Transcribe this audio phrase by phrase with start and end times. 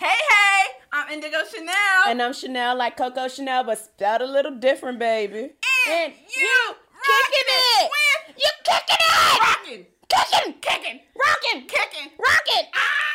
[0.00, 0.62] Hey, hey,
[0.94, 1.74] I'm Indigo Chanel.
[2.08, 5.50] And I'm Chanel like Coco Chanel, but spelled a little different, baby.
[5.90, 7.90] And you kicking it.
[7.90, 9.40] With You kicking it.
[9.42, 10.54] rocking, Kicking.
[10.62, 11.66] kicking, Rocking.
[11.68, 12.10] kicking.
[12.18, 12.70] Rocking.
[12.74, 13.09] Ah!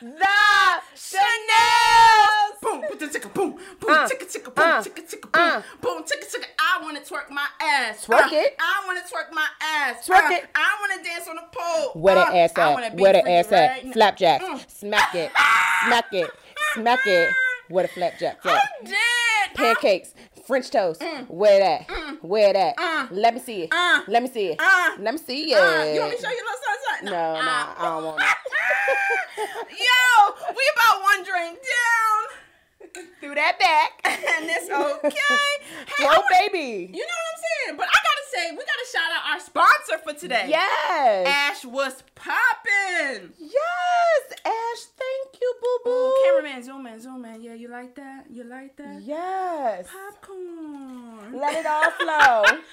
[0.00, 0.34] The
[0.94, 2.60] Chanels.
[2.60, 3.50] Boom, ticka, boom,
[3.80, 5.62] boom, Uh, ticka, ticka, boom, uh, ticka, ticka, boom, uh.
[5.80, 6.46] boom, ticka, ticka.
[6.58, 8.04] I want to twerk my ass.
[8.06, 8.56] Twerk Uh, it.
[8.60, 10.06] I want to twerk my ass.
[10.06, 10.48] Twerk Uh, it.
[10.54, 11.92] I want to dance on the pole.
[12.00, 12.94] Where that Uh, ass at?
[12.98, 13.92] Where that free ass at?
[13.92, 14.40] Flapjack.
[14.42, 14.70] Mm.
[14.70, 15.30] Smack it.
[15.86, 16.30] Smack it.
[16.74, 17.34] Smack it.
[17.68, 18.52] Where the flapjack at?
[18.80, 19.54] I'm dead.
[19.54, 20.14] Pancakes.
[20.46, 21.02] French toast.
[21.28, 21.90] Where that?
[22.22, 22.74] Where that?
[22.78, 23.06] Uh.
[23.10, 23.68] Let me see it.
[23.72, 24.02] Uh.
[24.08, 24.56] Let me see it.
[24.60, 24.90] Uh.
[24.98, 25.56] Let me see it.
[25.58, 27.04] Uh, you want me to show you a little something?
[27.12, 27.74] No, no, Uh.
[27.78, 28.26] I don't want it.
[29.38, 33.04] Yo, we about one drink down.
[33.20, 34.00] Through that back.
[34.04, 35.18] and it's okay.
[35.98, 36.90] Hey, wa- baby.
[36.92, 37.76] You know what I'm saying?
[37.78, 37.98] But I
[38.34, 40.46] say, we gotta shout out our sponsor for today.
[40.48, 41.26] Yes.
[41.26, 43.32] Ash was popping.
[43.38, 44.38] Yes.
[44.44, 45.90] Ash, thank you, boo boo.
[45.90, 47.42] Ooh, cameraman, zoom in, zoom in.
[47.42, 48.26] Yeah, you like that?
[48.30, 49.02] You like that?
[49.02, 49.88] Yes.
[49.92, 51.32] Popcorn.
[51.38, 52.58] Let it all flow.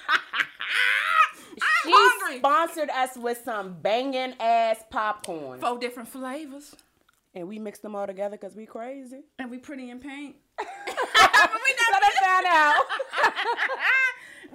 [1.84, 2.38] She hungry.
[2.38, 5.60] sponsored us with some banging ass popcorn.
[5.60, 6.74] Four different flavors.
[7.34, 9.20] And we mixed them all together because we crazy.
[9.38, 10.36] And we pretty in paint.
[10.58, 12.74] Let us find out.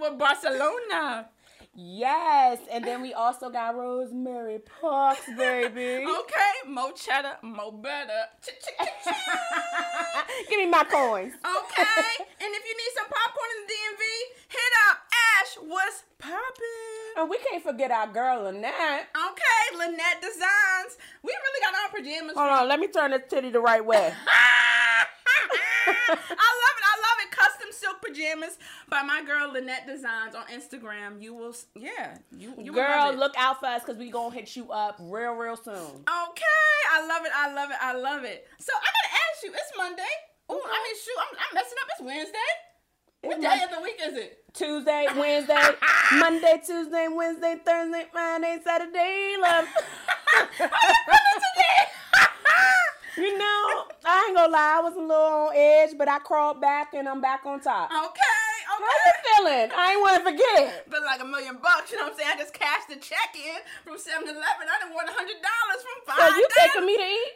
[0.01, 1.29] With Barcelona.
[1.75, 2.57] yes.
[2.71, 6.03] And then we also got Rosemary Parks, baby.
[6.21, 8.25] Okay, more cheddar, more better.
[10.49, 11.33] Give me my coins.
[11.33, 14.01] Okay, and if you need some popcorn in the DMV,
[14.49, 14.97] hit up
[15.39, 15.57] Ash.
[15.67, 17.17] What's poppin'?
[17.17, 19.07] And we can't forget our girl Lynette.
[19.15, 20.97] Okay, Lynette Designs.
[21.23, 22.35] We really got our pajamas.
[22.35, 24.13] Hold on, let me turn this titty the right way.
[25.87, 26.85] I love it.
[26.85, 27.31] I love it.
[27.31, 28.57] Custom silk pajamas
[28.89, 31.21] by my girl Lynette Designs on Instagram.
[31.21, 34.55] You will, yeah, you, you will Girl, look out for us because we gonna hit
[34.55, 35.75] you up real, real soon.
[35.75, 37.31] Okay, I love it.
[37.35, 37.77] I love it.
[37.81, 38.47] I love it.
[38.59, 39.51] So I gotta ask you.
[39.51, 40.03] It's Monday.
[40.51, 41.89] Ooh, I mean, shoot, I'm, I'm messing up.
[41.91, 42.51] It's Wednesday.
[43.23, 44.43] What It's day of the week is it?
[44.53, 45.61] Tuesday, Wednesday,
[46.17, 49.67] Monday, Tuesday, Wednesday, Thursday, Friday, Saturday, love.
[53.21, 56.59] you know, I ain't gonna lie, I was a little on edge, but I crawled
[56.59, 57.89] back and I'm back on top.
[57.91, 57.97] Okay,
[58.67, 58.89] How okay.
[59.05, 59.69] you feeling?
[59.75, 60.57] I ain't wanna forget.
[60.65, 60.89] it.
[60.89, 62.31] But like a million bucks, you know what I'm saying?
[62.33, 64.65] I just cashed the check in from 7 Eleven.
[64.65, 66.17] I done won $100 from five.
[66.17, 66.57] So you days.
[66.73, 67.33] taking me to eat?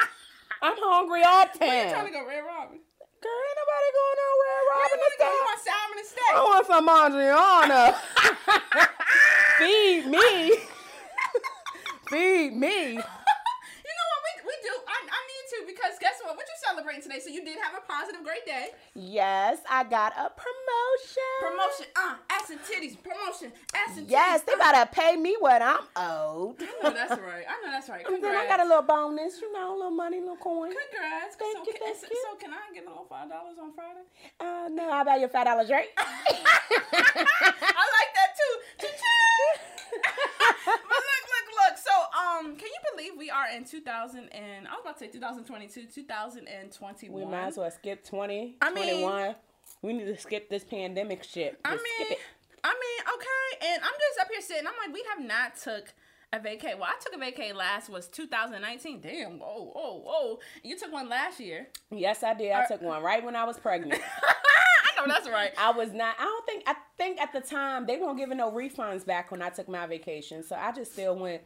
[0.62, 2.78] I'm hungry all the Where you trying to go, Red Robin?
[3.16, 4.96] Girl, ain't nobody going nowhere, Where Robin.
[4.96, 5.26] want this go?
[5.26, 5.48] You time.
[5.48, 7.84] want salmon and I want some Adriana.
[9.58, 10.28] Feed me.
[12.12, 12.78] Feed me.
[12.92, 14.20] You know what?
[14.26, 14.72] We, we do.
[14.84, 16.36] I, I need to because guess what?
[16.36, 17.20] What you celebrating today?
[17.20, 18.74] So you did have a positive, great day.
[18.94, 21.38] Yes, I got a promotion.
[21.38, 22.98] Promotion, uh, ass and titties.
[22.98, 24.10] Promotion, ass and titties.
[24.10, 24.58] Yes, they uh.
[24.58, 26.56] gotta pay me what I'm owed.
[26.58, 27.46] I know that's right.
[27.46, 28.04] I know that's right.
[28.06, 30.72] And then I got a little bonus, you know, a little money, a little coin.
[30.74, 31.36] Congrats.
[31.36, 32.26] Thank so, you, can, thank so, you.
[32.30, 34.02] so can I get a little five dollars on Friday?
[34.40, 35.88] Uh, no, I'll buy you a five dollar drink.
[35.98, 38.54] I like that too.
[38.82, 39.76] Cha-ching.
[40.66, 41.74] but look, look, look.
[41.78, 41.94] So,
[42.38, 45.86] um, can you believe we are in 2000 and I was about to say 2022,
[45.94, 47.20] 2021.
[47.20, 49.34] we might as well skip 20, I mean- 21.
[49.82, 51.60] We need to skip this pandemic shit.
[51.64, 52.18] I Just skip mean.
[52.64, 54.66] I mean, okay, and I'm just up here sitting.
[54.66, 55.92] I'm like, we have not took
[56.32, 56.76] a vacay.
[56.78, 59.00] Well, I took a vacay last was 2019.
[59.00, 60.38] Damn, whoa, whoa, whoa.
[60.64, 61.68] You took one last year.
[61.90, 62.52] Yes, I did.
[62.52, 64.00] I took one right when I was pregnant.
[64.22, 65.52] I know that's right.
[65.58, 66.16] I was not.
[66.18, 66.64] I don't think.
[66.66, 69.86] I think at the time they weren't giving no refunds back when I took my
[69.86, 71.42] vacation, so I just still went.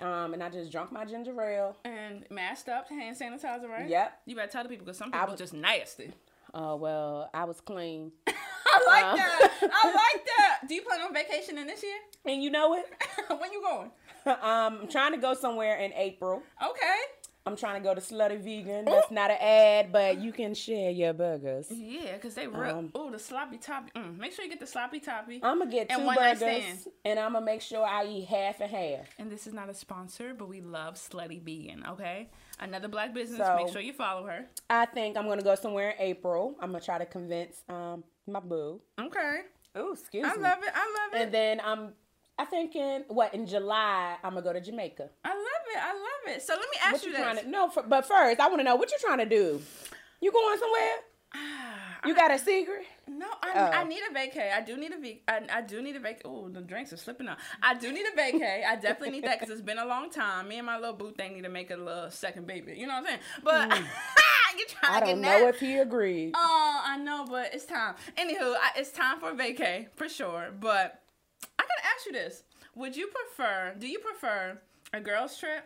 [0.00, 1.76] Um, and I just drunk my ginger ale.
[1.84, 3.88] And masked up, hand sanitizer, right?
[3.88, 4.20] Yep.
[4.26, 6.12] You better tell the people because some people was- just nasty.
[6.54, 8.12] Oh well, I was clean.
[8.26, 9.16] I like Uh.
[9.16, 9.52] that.
[9.62, 10.68] I like that.
[10.68, 11.96] Do you plan on vacation in this year?
[12.26, 12.86] And you know it.
[13.38, 13.90] when you going?
[14.26, 16.42] um, I'm trying to go somewhere in April.
[16.62, 16.98] Okay.
[17.44, 18.84] I'm trying to go to Slutty Vegan.
[18.84, 21.66] That's not an ad, but you can share your burgers.
[21.70, 22.78] Yeah, because they real.
[22.78, 23.90] Um, oh, the sloppy toppy.
[23.96, 25.40] Mm, make sure you get the sloppy toppy.
[25.42, 29.08] I'm gonna get two burgers, and I'm gonna make sure I eat half and half.
[29.18, 32.28] and this is not a sponsor, but we love Slutty Vegan, okay?
[32.60, 33.44] Another black business.
[33.44, 34.46] So- make sure you follow her.
[34.70, 36.54] I think I'm gonna go somewhere in April.
[36.60, 38.80] I'm gonna try to convince um my boo.
[39.00, 39.40] Okay.
[39.74, 40.44] Oh, excuse I me.
[40.44, 40.70] I love it.
[40.74, 41.22] I love it.
[41.22, 41.92] And then I'm,
[42.38, 45.08] I think in what in July I'm gonna go to Jamaica.
[45.24, 45.38] I love
[45.74, 45.78] it.
[45.78, 46.42] I love it.
[46.42, 47.22] So let me ask What you you this.
[47.22, 47.48] trying to?
[47.48, 49.60] No, for, but first I want to know what you're trying to do.
[50.20, 50.90] You going somewhere?
[51.34, 52.84] Ah, You got a secret?
[53.08, 53.64] No, I, Oh.
[53.78, 54.52] I need a vacay.
[54.52, 55.16] I do need a vac.
[55.28, 56.20] I, I do need a vacay.
[56.24, 57.38] Oh, the drinks are slipping out.
[57.62, 58.64] I do need a vacay.
[58.66, 60.48] I definitely need that because it's been a long time.
[60.48, 62.74] Me and my little boo thing need to make a little second baby.
[62.76, 63.20] You know what I'm saying?
[63.42, 63.78] But
[64.58, 64.94] you trying.
[64.96, 65.54] I to don't get know that?
[65.54, 66.32] if he agreed.
[66.34, 67.94] Oh, I know, but it's time.
[68.18, 70.50] Anywho, I, it's time for a vacay for sure.
[70.58, 71.01] But
[72.02, 72.42] ask you this:
[72.74, 73.74] Would you prefer?
[73.78, 74.58] Do you prefer
[74.92, 75.64] a girls trip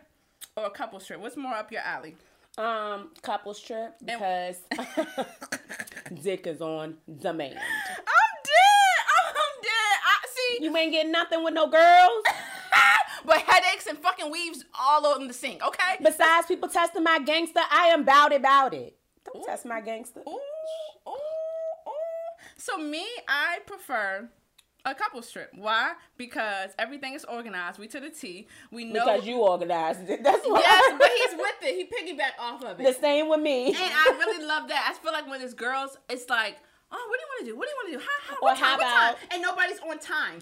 [0.55, 1.19] or a couples trip?
[1.19, 2.15] What's more up your alley?
[2.57, 4.57] Um, couples trip because
[6.23, 7.57] dick is on demand.
[7.57, 8.99] I'm dead.
[9.15, 9.97] I'm dead.
[10.03, 10.63] I see.
[10.63, 12.23] You ain't getting nothing with no girls.
[13.25, 15.63] but headaches and fucking weaves all over the sink.
[15.65, 15.97] Okay.
[16.03, 18.95] Besides people testing my gangster, I am bout it, bout it.
[19.25, 20.21] Don't test my gangster.
[20.27, 21.91] Ooh, ooh, ooh.
[22.57, 24.29] So me, I prefer
[24.91, 25.51] a couples trip.
[25.55, 25.93] Why?
[26.17, 27.77] Because everything is organized.
[27.79, 28.47] We to the T.
[28.71, 30.23] We know Because you organized it.
[30.23, 30.59] That's why.
[30.59, 31.75] Yes, but he's with it.
[31.75, 32.83] He piggyback off of it.
[32.85, 33.67] the same with me.
[33.67, 34.87] And I really love that.
[34.89, 36.57] I feel like when it's girls, it's like,
[36.91, 37.57] oh, what do you want to do?
[37.57, 38.03] What do you want to do?
[38.05, 38.79] How, how, Or time?
[38.79, 40.39] how about- And nobody's on time.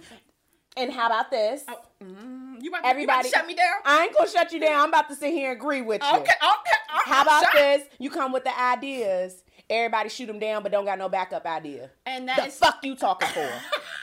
[0.77, 1.63] And how about this?
[1.69, 3.75] Oh, mm, you, about to, Everybody, you about shut me down?
[3.85, 4.81] I ain't gonna shut you down.
[4.81, 6.09] I'm about to sit here and agree with you.
[6.09, 6.31] Okay, okay.
[6.41, 7.55] I'm- How about shocked.
[7.55, 7.83] this?
[7.97, 9.41] You come with the ideas.
[9.69, 11.89] Everybody shoot them down, but don't got no backup idea.
[12.05, 13.49] And that's The that is fuck you talking for?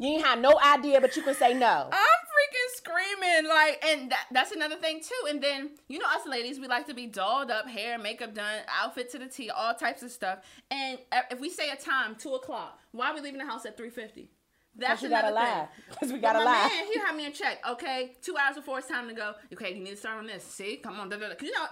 [0.00, 1.90] you ain't have no idea, but you can say no.
[1.92, 5.28] I'm freaking screaming like, and that, that's another thing too.
[5.28, 8.60] And then you know us ladies, we like to be dolled up, hair, makeup done,
[8.82, 10.38] outfit to the T, all types of stuff.
[10.70, 10.98] And
[11.30, 13.90] if we say a time, two o'clock, why are we leaving the house at three
[13.90, 14.30] fifty?
[14.76, 15.68] That's you gotta lie.
[15.68, 15.96] thing.
[15.98, 16.68] Cause we gotta my lie.
[16.68, 17.58] man, he had me in check.
[17.68, 19.34] Okay, two hours before it's time to go.
[19.52, 20.42] Okay, you need to start on this.
[20.44, 21.10] See, come on.
[21.10, 21.26] You know,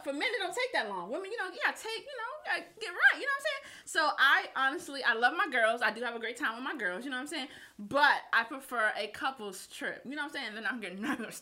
[0.04, 1.08] for men, it don't take that long.
[1.10, 3.20] Women, you know, yeah, take, you know, gotta get right.
[3.20, 3.62] You know what I'm saying?
[3.84, 5.80] So I honestly, I love my girls.
[5.82, 7.04] I do have a great time with my girls.
[7.04, 7.48] You know what I'm saying?
[7.78, 10.02] But I prefer a couples trip.
[10.04, 10.54] You know what I'm saying?
[10.54, 11.40] Then I'm getting nervous.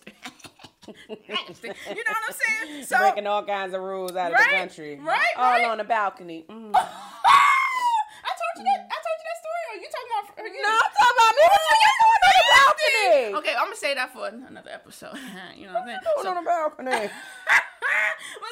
[0.87, 2.85] You know what I'm saying?
[2.87, 5.01] So Breaking all kinds of rules out of the country.
[5.03, 5.65] right, All right.
[5.65, 6.45] on the balcony.
[6.49, 6.71] Mm.
[6.75, 8.87] I told you that.
[8.87, 9.65] I told you that story.
[9.67, 10.55] Or you talking about?
[10.55, 11.43] You, No, I'm talking about me.
[11.51, 13.25] What you doing on the balcony?
[13.37, 15.17] Okay, I'm gonna say that for another episode.
[15.57, 15.99] you know what I'm saying?
[16.03, 16.91] Doing So- on the balcony.
[16.91, 17.01] well,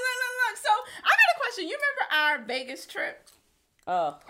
[0.05, 0.57] look, look, look.
[0.63, 0.71] So
[1.03, 1.69] I got a question.
[1.69, 3.29] You remember our Vegas trip?
[3.87, 4.17] Oh,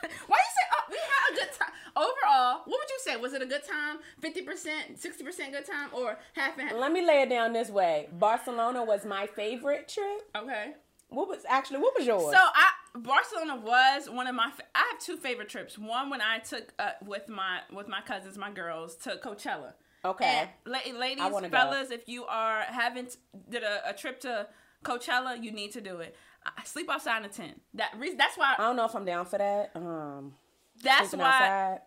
[0.00, 2.62] Why you say oh, we had a good time overall?
[2.64, 3.16] What would you say?
[3.16, 3.98] Was it a good time?
[4.20, 6.78] Fifty percent, sixty percent good time, or half and half?
[6.78, 8.08] let me lay it down this way.
[8.12, 10.22] Barcelona was my favorite trip.
[10.36, 10.74] Okay.
[11.08, 12.32] What was actually what was yours?
[12.32, 14.50] So I Barcelona was one of my.
[14.74, 15.78] I have two favorite trips.
[15.78, 19.72] One when I took uh, with my with my cousins, my girls, to Coachella.
[20.04, 20.48] Okay.
[20.64, 21.56] And la- ladies, I wanna go.
[21.56, 23.16] fellas, if you are haven't
[23.48, 24.46] did a, a trip to
[24.84, 26.16] Coachella, you need to do it.
[26.44, 27.60] I sleep outside in a tent.
[27.74, 28.54] That that's why.
[28.58, 29.70] I don't know if I'm down for that.
[29.74, 30.34] Um,
[30.82, 31.24] that's why.
[31.24, 31.78] outside.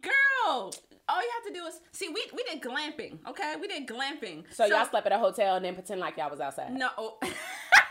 [0.00, 0.72] Girl,
[1.08, 2.08] all you have to do is see.
[2.08, 3.18] We we did glamping.
[3.28, 4.44] Okay, we did glamping.
[4.52, 6.72] So, y'all slept at a hotel and then pretend like y'all was outside.
[6.72, 6.88] No.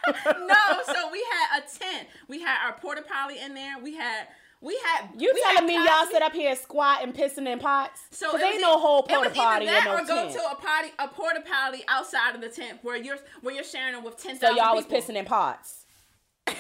[0.26, 2.10] no, so we had a tent.
[2.28, 3.76] We had our porta potty in there.
[3.82, 4.28] We had
[4.64, 7.60] we had You we telling had me y'all sit up here squatting, and pissing in
[7.60, 8.02] pots?
[8.12, 10.32] So it ain't no whole porta potty in no or go tent.
[10.34, 13.96] to a potty a porta potty outside of the tent where you're where you're sharing
[13.96, 15.02] it with ten So y'all was people.
[15.02, 15.86] pissing in pots.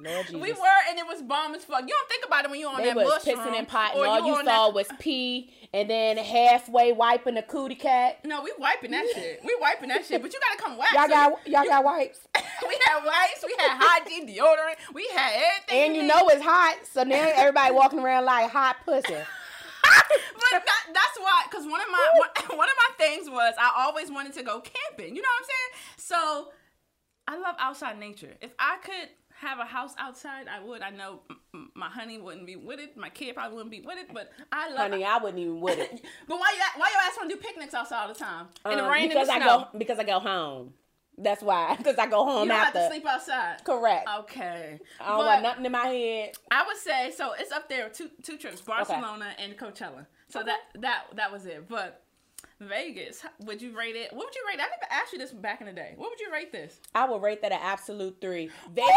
[0.00, 0.40] Lord Jesus.
[0.40, 1.82] We were, and it was bomb as fuck.
[1.82, 3.94] You don't think about it when you're on They that was mushroom, pissing in pot,
[3.94, 8.24] and all you on saw that- was pee, and then halfway wiping the cootie cat.
[8.24, 9.40] No, we wiping that shit.
[9.44, 10.92] We wiping that shit, but you gotta come wax.
[10.94, 12.20] Y'all got y'all got wipes,
[12.68, 15.84] we had wipes, we had high D deodorant, we had everything.
[15.84, 16.08] and you need.
[16.08, 19.14] know it's hot, so now everybody walking around like hot pussy.
[19.82, 22.28] but that, that's why, because one of my one,
[22.58, 25.14] one of my things was I always wanted to go camping.
[25.16, 25.72] You know what I'm saying?
[25.96, 26.52] So
[27.28, 28.34] I love outside nature.
[28.40, 29.08] If I could
[29.40, 30.82] have a house outside, I would.
[30.82, 31.20] I know
[31.74, 32.96] my honey wouldn't be with it.
[32.96, 34.12] My kid probably wouldn't be with it.
[34.12, 34.90] But I love.
[34.90, 35.90] Honey, I wouldn't even with it.
[36.28, 38.76] But why you why your ass want to do picnics outside all the time in
[38.76, 39.68] the Um, rain because and the I snow?
[39.72, 40.74] go because I go home.
[41.18, 41.74] That's why.
[41.78, 42.80] Because I go home you don't have after.
[42.80, 43.64] to sleep outside.
[43.64, 44.08] Correct.
[44.20, 44.80] Okay.
[45.00, 46.32] I don't But want nothing in my head.
[46.50, 47.32] I would say so.
[47.38, 47.88] It's up there.
[47.90, 50.06] Two two trips: Barcelona and Coachella.
[50.28, 51.68] So that that that was it.
[51.68, 52.01] But
[52.60, 54.12] Vegas, would you rate it?
[54.12, 54.54] What would you rate?
[54.58, 55.94] I never asked you this back in the day.
[55.96, 56.78] What would you rate this?
[56.94, 58.50] I would rate that an absolute three.
[58.72, 58.92] Vegas,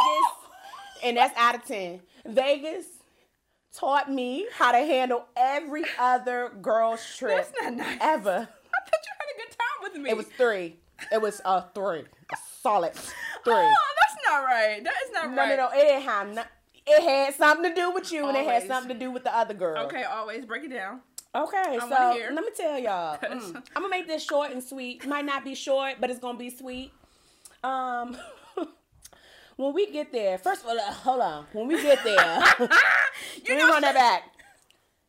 [1.03, 2.01] and that's out of ten.
[2.25, 2.85] Vegas
[3.73, 7.97] taught me how to handle every other girl's trip That's not nice.
[8.01, 8.29] ever.
[8.29, 10.09] I thought you had a good time with me.
[10.09, 10.77] It was three.
[11.11, 13.53] It was a three, a solid three.
[13.53, 14.83] Oh, that's not right.
[14.83, 15.49] That is not no, right.
[15.49, 15.69] no, no.
[15.71, 16.33] It didn't have.
[16.33, 16.43] No,
[16.87, 19.35] it had something to do with you, and it had something to do with the
[19.35, 19.85] other girl.
[19.85, 21.01] Okay, always break it down.
[21.35, 23.17] Okay, wanna so let me tell y'all.
[23.25, 23.55] Mm.
[23.75, 25.05] I'm gonna make this short and sweet.
[25.05, 26.93] Might not be short, but it's gonna be sweet.
[27.63, 28.15] Um,
[29.57, 31.45] when we get there, first of all, uh, hold on.
[31.51, 32.43] When we get there,
[33.45, 34.23] You know, run that back.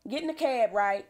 [0.09, 1.05] Get in the cab, right?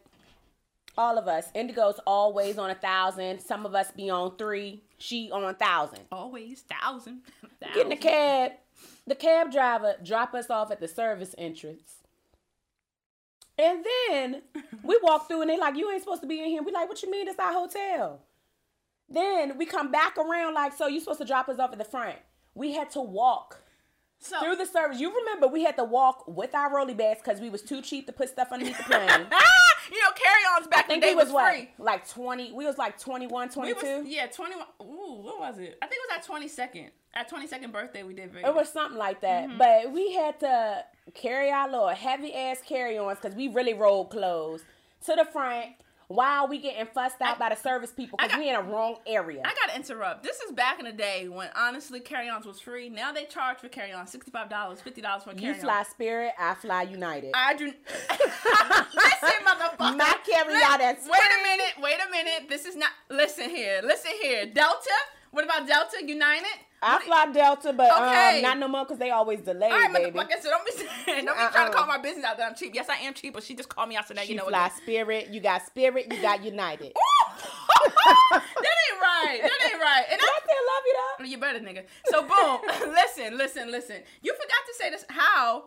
[0.97, 1.49] All of us.
[1.55, 3.39] Indigo's always on a thousand.
[3.39, 4.81] Some of us be on three.
[4.97, 6.01] She on a thousand.
[6.11, 7.21] always thousand.
[7.73, 8.51] Get in the cab.
[9.05, 11.96] The cab driver drop us off at the service entrance.
[13.57, 14.41] And then
[14.83, 16.61] we walk through and they like, you ain't supposed to be in here.
[16.61, 17.27] We like, what you mean?
[17.27, 18.21] It's our hotel.
[19.09, 21.85] Then we come back around like, so you supposed to drop us off at the
[21.85, 22.17] front.
[22.53, 23.61] We had to walk
[24.19, 24.99] So through the service.
[24.99, 28.07] You remember we had to walk with our rolly bags because we was too cheap
[28.07, 29.09] to put stuff underneath the plane.
[29.91, 31.69] you know, carry-ons back I in the day we was, was, what, free.
[31.77, 32.51] like 20.
[32.53, 33.79] We was like 21, We 22.
[33.99, 34.65] was, yeah, 21.
[34.81, 35.77] Ooh, what was it?
[35.81, 36.89] I think it was our 22nd.
[37.15, 38.49] Our 22nd birthday we did Vegas.
[38.49, 39.49] It was something like that.
[39.49, 39.57] Mm-hmm.
[39.57, 40.83] But we had to
[41.13, 44.61] carry our little heavy ass carry ons because we really rolled clothes
[45.05, 45.67] to the front
[46.07, 48.97] while we getting fussed out I- by the service people because we in a wrong
[49.05, 49.41] area.
[49.43, 50.23] I gotta interrupt.
[50.23, 52.89] This is back in the day when honestly carry-ons was free.
[52.89, 55.55] Now they charge for carry-on sixty-five dollars, fifty dollars for carry-on.
[55.55, 57.31] You fly Spirit, I fly United.
[57.35, 57.65] I do.
[58.09, 59.97] listen, motherfucker.
[59.97, 61.73] My carry-on is Wait a minute.
[61.81, 62.49] Wait a minute.
[62.49, 62.89] This is not.
[63.09, 63.81] Listen here.
[63.83, 64.45] Listen here.
[64.45, 64.89] Delta.
[65.31, 66.45] What about Delta United?
[66.81, 68.35] I fly Delta, but Okay.
[68.37, 70.11] um, not no more because they always delay, All right, baby.
[70.19, 70.41] motherfucker.
[70.41, 70.71] So don't be
[71.05, 71.51] saying, don't be Uh-uh.
[71.51, 72.75] trying to call my business out that I'm cheap.
[72.75, 74.45] Yes, I am cheap, but she just called me out so now She you know
[74.45, 74.73] fly what.
[74.73, 76.93] Spirit, you got Spirit, you got United.
[78.07, 79.39] that ain't right.
[79.41, 80.05] That ain't right.
[80.11, 81.25] And I I still love you though?
[81.25, 81.85] You better, nigga.
[82.05, 82.93] So boom.
[82.93, 83.97] listen, listen, listen.
[84.21, 85.05] You forgot to say this.
[85.09, 85.65] How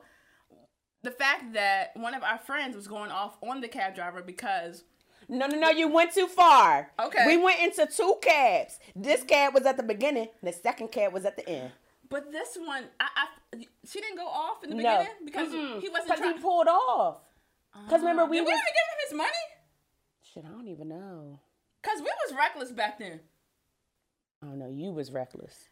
[1.02, 4.84] the fact that one of our friends was going off on the cab driver because
[5.32, 6.90] No, no, no, you went too far.
[6.98, 7.24] Okay.
[7.26, 8.78] We went into two cabs.
[8.96, 11.70] This cab was at the beginning, the second cab was at the end.
[12.08, 13.56] but this one I, I
[13.88, 14.82] she didn't go off in the No.
[14.98, 15.80] beginning because Mm-mm.
[15.80, 16.34] he wasn't Cause trying.
[16.36, 17.18] he pulled off.
[17.88, 19.44] Cause remember uh, we Did we was give him his money?
[20.34, 20.44] shit.
[20.44, 21.38] I don't even know.
[21.82, 23.20] Cause we was reckless back then.
[24.42, 24.68] I don't know.
[24.68, 25.68] You was reckless.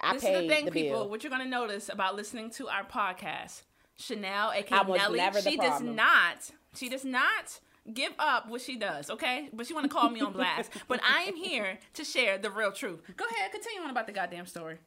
[0.00, 1.00] I this paid is the thing, the people.
[1.00, 1.08] bill.
[1.10, 3.62] What you're gonna notice about listening to our podcast,
[3.98, 6.50] Chanel, aka Nelly, she does not.
[6.74, 7.60] She does not
[7.92, 9.10] give up what she does.
[9.10, 10.70] Okay, but she want to call me on blast.
[10.88, 13.00] but I am here to share the real truth.
[13.16, 14.78] Go ahead, continue on about the goddamn story.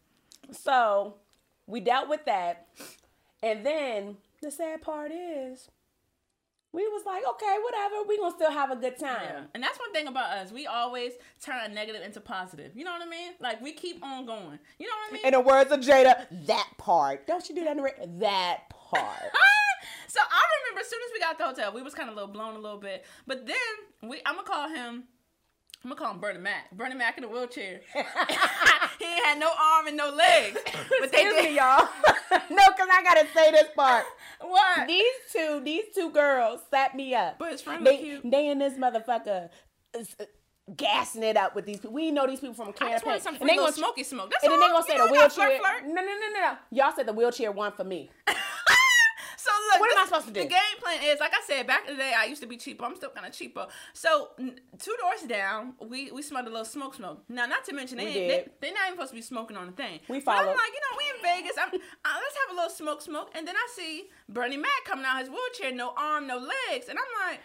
[0.52, 1.16] So
[1.68, 2.68] we dealt with that,
[3.44, 5.70] and then the sad part is,
[6.72, 8.04] we was like, okay, whatever.
[8.08, 9.22] We gonna still have a good time.
[9.24, 9.42] Yeah.
[9.56, 10.52] And that's one thing about us.
[10.52, 11.14] We always
[11.44, 12.76] turn a negative into positive.
[12.76, 13.34] You know what I mean?
[13.40, 14.60] Like we keep on going.
[14.78, 15.26] You know what I mean?
[15.26, 17.26] In the words of Jada, that part.
[17.26, 19.02] Don't you do that in the ra- that part.
[19.34, 19.69] Ah!
[20.10, 22.14] So I remember as soon as we got to the hotel, we was kind of
[22.14, 23.06] a little blown a little bit.
[23.28, 25.04] But then we, I'm gonna call him.
[25.84, 26.72] I'm gonna call him Bernie Mac.
[26.72, 27.82] Bernie Mac in a wheelchair.
[29.00, 30.58] he had no arm and no legs.
[31.00, 31.52] But they did.
[31.52, 31.88] me, y'all.
[32.50, 34.04] no, cause I gotta say this part.
[34.42, 34.88] What?
[34.88, 37.38] These two, these two girls sat me up.
[37.40, 38.30] But his friend they, cute.
[38.30, 39.50] they and this motherfucker
[39.96, 40.26] is, uh,
[40.76, 41.94] gassing it up with these people.
[41.94, 44.32] We know these people from I just want some and they gonna smoky smoke.
[44.32, 45.60] That's and then they gonna say You the know, we gotta wheelchair.
[45.60, 45.88] Flirt, flirt.
[45.88, 46.58] No, no, no, no, no.
[46.72, 48.10] Y'all said the wheelchair one for me.
[49.40, 50.42] So look, What am I supposed to do?
[50.44, 52.58] The game plan is, like I said, back in the day, I used to be
[52.58, 52.84] cheaper.
[52.84, 53.68] I'm still kind of cheaper.
[53.94, 57.24] So two doors down, we we smelled a little smoke, smoke.
[57.30, 58.52] Now, not to mention they, We ain't- did.
[58.60, 60.02] they are not even supposed to be smoking on the thing.
[60.10, 61.58] We But I'm like, you know, we in Vegas.
[61.58, 61.78] I'm, uh,
[62.24, 63.32] let's have a little smoke, smoke.
[63.34, 66.98] And then I see Bernie Mac coming out his wheelchair, no arm, no legs, and
[67.00, 67.40] I'm like.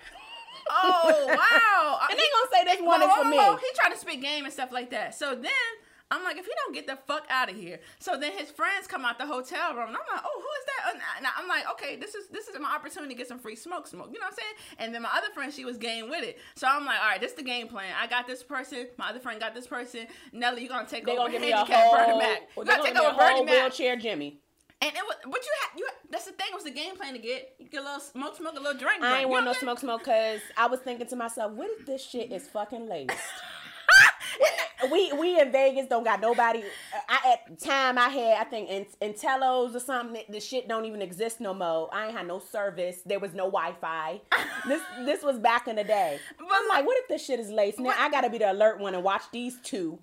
[0.70, 1.98] Oh wow!
[2.08, 3.36] And they gonna say they Whoa, for me.
[3.36, 5.14] He trying to spit game and stuff like that.
[5.14, 5.50] So then
[6.14, 7.80] I'm like, if he don't get the fuck out of here.
[7.98, 10.66] So then his friends come out the hotel room, and I'm like, oh, who is
[10.66, 11.18] that?
[11.18, 13.86] And I'm like, okay, this is this is my opportunity to get some free smoke,
[13.86, 14.10] smoke.
[14.12, 14.54] You know what I'm saying?
[14.78, 16.38] And then my other friend, she was game with it.
[16.54, 17.92] So I'm like, all right, this is the game plan.
[18.00, 18.86] I got this person.
[18.98, 20.06] My other friend got this person.
[20.32, 21.96] Nelly, you gonna take They over gonna give me a handicap whole.
[21.96, 22.40] Bernie Mac.
[22.56, 23.54] You gonna gotta take over Bernie Mac.
[23.54, 24.40] wheelchair Jimmy.
[24.82, 27.14] And it was, but you had, you had, that's the thing was the game plan
[27.14, 29.02] to get you get a little smoke, smoke, a little drink.
[29.02, 32.04] I ain't want no smoke, smoke, cause I was thinking to myself, what if this
[32.04, 33.16] shit is fucking laced?
[34.90, 36.62] we we in Vegas don't got nobody.
[37.08, 40.22] I at the time I had I think in Intellos or something.
[40.28, 41.88] The shit don't even exist no more.
[41.92, 42.98] I ain't had no service.
[43.06, 44.20] There was no Wi Fi.
[44.68, 46.18] this this was back in the day.
[46.38, 47.78] But I'm like, what if this shit is laced?
[47.78, 49.98] Now I gotta be the alert one and watch these two.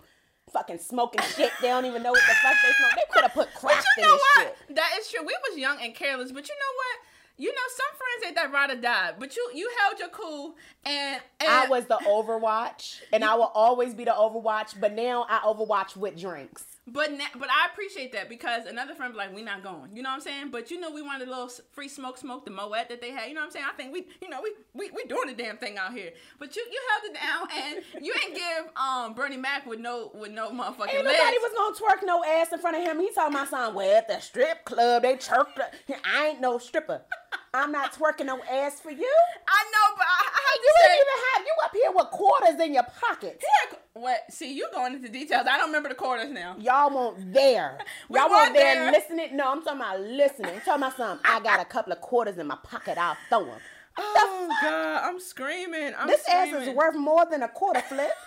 [0.51, 1.51] Fucking smoking shit.
[1.61, 2.91] They don't even know what the fuck they smoke.
[2.95, 4.55] They could have put But crack you in know this what?
[4.67, 4.75] shit.
[4.75, 5.21] That is true.
[5.21, 6.97] We was young and careless, but you know what?
[7.41, 9.13] You know, some friends ain't that ride or die.
[9.17, 10.53] But you you held your cool
[10.86, 14.79] and, and I was the Overwatch, and I will always be the Overwatch.
[14.79, 16.63] But now I Overwatch with drinks.
[16.88, 19.95] But na- but I appreciate that because another friend be like, we not going.
[19.95, 20.50] You know what I'm saying?
[20.51, 23.27] But you know, we wanted a little free smoke, smoke the Moet that they had.
[23.29, 23.65] You know what I'm saying?
[23.71, 26.11] I think we, you know, we we, we doing the damn thing out here.
[26.39, 27.47] But you you held it down
[27.95, 31.19] and you ain't give um Bernie Mac with no with no motherfucking Ain't legs.
[31.19, 33.00] nobody was gonna twerk no ass in front of him.
[33.00, 33.75] He talking about something.
[33.75, 35.59] Well, at the strip club, they chirped.
[36.03, 37.01] I ain't no stripper.
[37.53, 39.13] I'm not twerking no ass for you.
[39.48, 41.05] I know, but I, I have You say, even
[41.36, 43.43] have you up here with quarters in your pockets.
[43.43, 44.20] Yeah, what?
[44.31, 45.46] See, you going into details.
[45.50, 46.55] I don't remember the quarters now.
[46.60, 47.77] Y'all won't there.
[48.10, 48.91] Y'all weren't won't there, there.
[48.91, 49.36] listening.
[49.36, 50.51] No, I'm talking about listening.
[50.55, 51.25] I'm talking about something.
[51.29, 52.98] I got a couple of quarters in my pocket.
[52.98, 53.60] I'll throw them.
[53.98, 55.91] Oh God, I'm screaming.
[55.98, 58.12] I'm This ass is worth more than a quarter flip.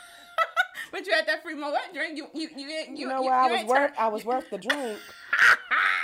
[0.93, 2.17] But you had that free Moet drink.
[2.17, 3.33] You you you you, You know you, what?
[3.33, 3.79] I was worth.
[3.79, 4.99] turn- I was worth the drink.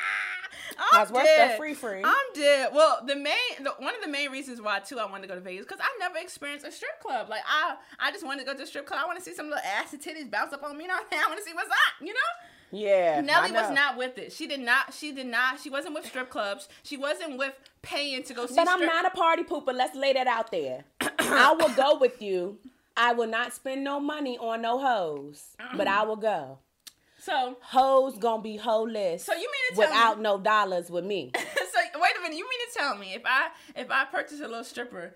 [0.92, 1.56] I'm was worth dead.
[1.58, 2.02] free free.
[2.04, 2.70] I'm dead.
[2.72, 5.34] Well, the main, the, one of the main reasons why too I wanted to go
[5.34, 7.28] to Vegas because I never experienced a strip club.
[7.28, 9.00] Like I, I just wanted to go to a strip club.
[9.02, 10.84] I want to see some little ass and titties bounce up on me.
[10.84, 11.22] You know, I'm saying?
[11.24, 12.00] I want to see what's up.
[12.00, 12.20] You know.
[12.72, 14.32] Yeah, Nelly was not with it.
[14.32, 14.94] She did not.
[14.94, 15.60] She did not.
[15.60, 16.68] She wasn't with strip clubs.
[16.84, 18.54] She wasn't with paying to go see.
[18.54, 19.74] But I'm not a party pooper.
[19.74, 20.84] Let's lay that out there.
[21.00, 22.58] I will go with you.
[22.96, 26.58] I will not spend no money on no hoes, but I will go.
[27.22, 30.22] So, Hoes gonna be holeless so you mean to tell without me?
[30.22, 31.30] no dollars with me.
[31.36, 31.40] so
[32.00, 32.36] wait a minute.
[32.38, 35.14] You mean to tell me if I if I purchase a little stripper,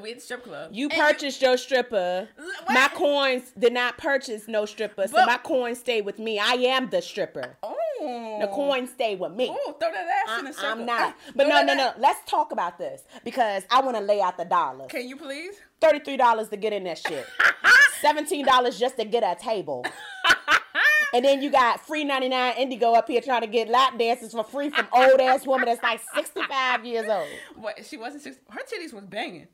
[0.00, 0.70] we at the strip club.
[0.72, 2.28] You and purchased your stripper.
[2.38, 6.38] L- My coins did not purchase no stripper, so my coins stay with me.
[6.38, 7.56] I am the stripper.
[7.62, 9.48] Oh, The coins stay with me.
[9.50, 10.80] Oh, throw that ass in I, the uh-uh, circle.
[10.80, 11.16] I'm not.
[11.36, 11.88] But no, no, no.
[11.88, 14.88] ass- Let's talk about this because I want to lay out the dollars.
[14.90, 15.54] Can you please?
[15.80, 17.26] Thirty-three dollars to get in that shit.
[18.00, 19.84] Seventeen dollars just to get a table.
[21.14, 24.42] And then you got free 99 Indigo up here trying to get lap dances for
[24.42, 27.28] free from old ass woman that's like 65 years old.
[27.54, 27.86] What?
[27.86, 28.36] She wasn't six.
[28.50, 29.46] Her titties was banging.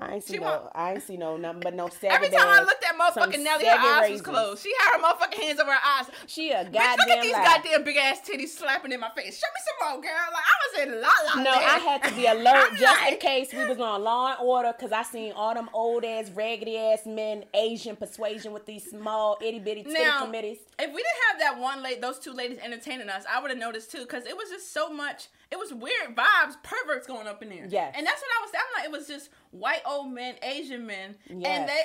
[0.00, 2.30] I ain't see She no, wa- I ain't see no nothing but no seven Every
[2.30, 4.62] time I looked at motherfucking Nelly, her eyes was closed.
[4.62, 6.06] She had her motherfucking hands over her eyes.
[6.26, 7.44] She a Bitch, goddamn look at these lie.
[7.44, 9.38] goddamn big ass titties slapping in my face.
[9.38, 10.12] Show me some more, girl.
[10.32, 11.42] Like I was in la la.
[11.42, 11.64] No, land.
[11.70, 14.92] I had to be alert just in case we was on Law and Order because
[14.92, 19.58] I seen all them old ass, raggedy ass men, Asian persuasion with these small itty
[19.58, 20.58] bitty titty Now, committees.
[20.78, 23.60] if we didn't have that one lady, those two ladies entertaining us, I would have
[23.60, 25.28] noticed too, because it was just so much.
[25.50, 27.66] It was weird vibes, perverts going up in there.
[27.68, 28.50] Yeah, and that's what I was.
[28.54, 31.46] I'm like, it was just white old men, Asian men, Yes.
[31.46, 31.82] and they.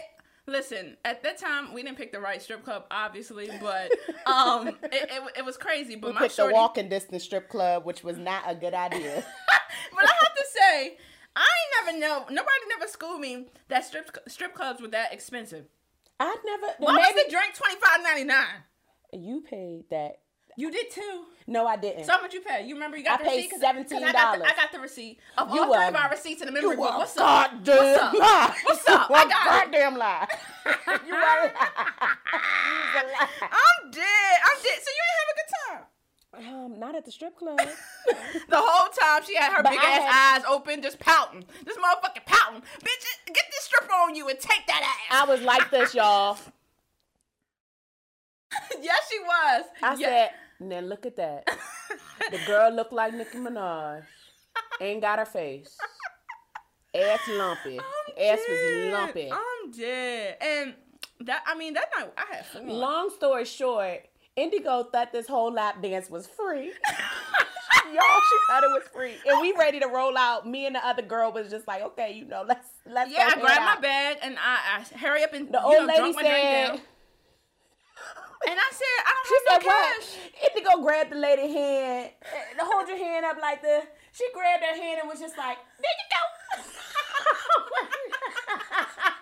[0.50, 3.92] Listen, at that time we didn't pick the right strip club, obviously, but
[4.26, 5.98] um, it, it, it was crazy.
[5.98, 9.26] But We my picked the walking distance strip club, which was not a good idea.
[9.94, 10.98] but I have to say,
[11.36, 12.20] I ain't never know.
[12.30, 15.66] Nobody never schooled me that strip strip clubs were that expensive.
[16.18, 16.68] I never.
[16.78, 18.64] Why was maybe the drink twenty five ninety nine?
[19.12, 20.20] you paid that.
[20.60, 21.26] You did too.
[21.46, 22.06] No, I didn't.
[22.06, 22.66] So how much you pay?
[22.68, 23.52] You remember you got I the paid receipt?
[23.52, 23.74] 'Cause- 'cause I
[24.12, 24.44] got $17.
[24.52, 26.78] I got the receipt of You all three of our receipts in the memory you
[26.78, 26.98] book.
[26.98, 27.54] What's up?
[27.54, 28.14] What's up?
[28.14, 28.56] lie.
[28.64, 29.12] What's up?
[29.14, 29.72] I got it.
[29.72, 30.28] goddamn lie.
[31.08, 33.28] you are a lie.
[33.42, 34.38] I'm dead.
[34.44, 34.80] I'm dead.
[34.82, 35.84] So you didn't have a good time.
[36.40, 37.60] Um, not at the strip club.
[38.50, 41.46] The whole time she had her But big I ass had- eyes open, just pouting.
[41.66, 42.62] This motherfucking pouting.
[42.62, 45.22] Bitch, get this stripper on you and take that ass.
[45.22, 46.38] I was like this, y'all.
[48.82, 49.66] yes, she was.
[49.84, 50.08] I Yeah.
[50.08, 51.48] said, now look at that.
[52.30, 54.04] The girl looked like Nicki Minaj.
[54.82, 55.78] Ain't got her face.
[56.94, 57.80] Ass lumpy.
[57.80, 59.32] I'm Ass was lumpy.
[59.32, 60.38] I'm dead.
[60.42, 60.74] And
[61.22, 62.68] that, I mean, that night I had fun.
[62.68, 66.74] Long story short, Indigo thought this whole lap dance was free.
[67.86, 70.46] Y'all, she thought it was free, and we ready to roll out.
[70.46, 73.12] Me and the other girl was just like, okay, you know, let's let's.
[73.12, 75.98] yeah, I grabbed my bag and I, I hurry up and The old know, lady
[76.00, 76.82] drunk my drink said.
[78.46, 80.10] And I said, I don't have said, no "What?" cash.
[80.46, 83.86] Indigo grabbed the lady hand, uh, hold your hand up like this.
[84.14, 86.22] She grabbed her hand and was just like, "There you go."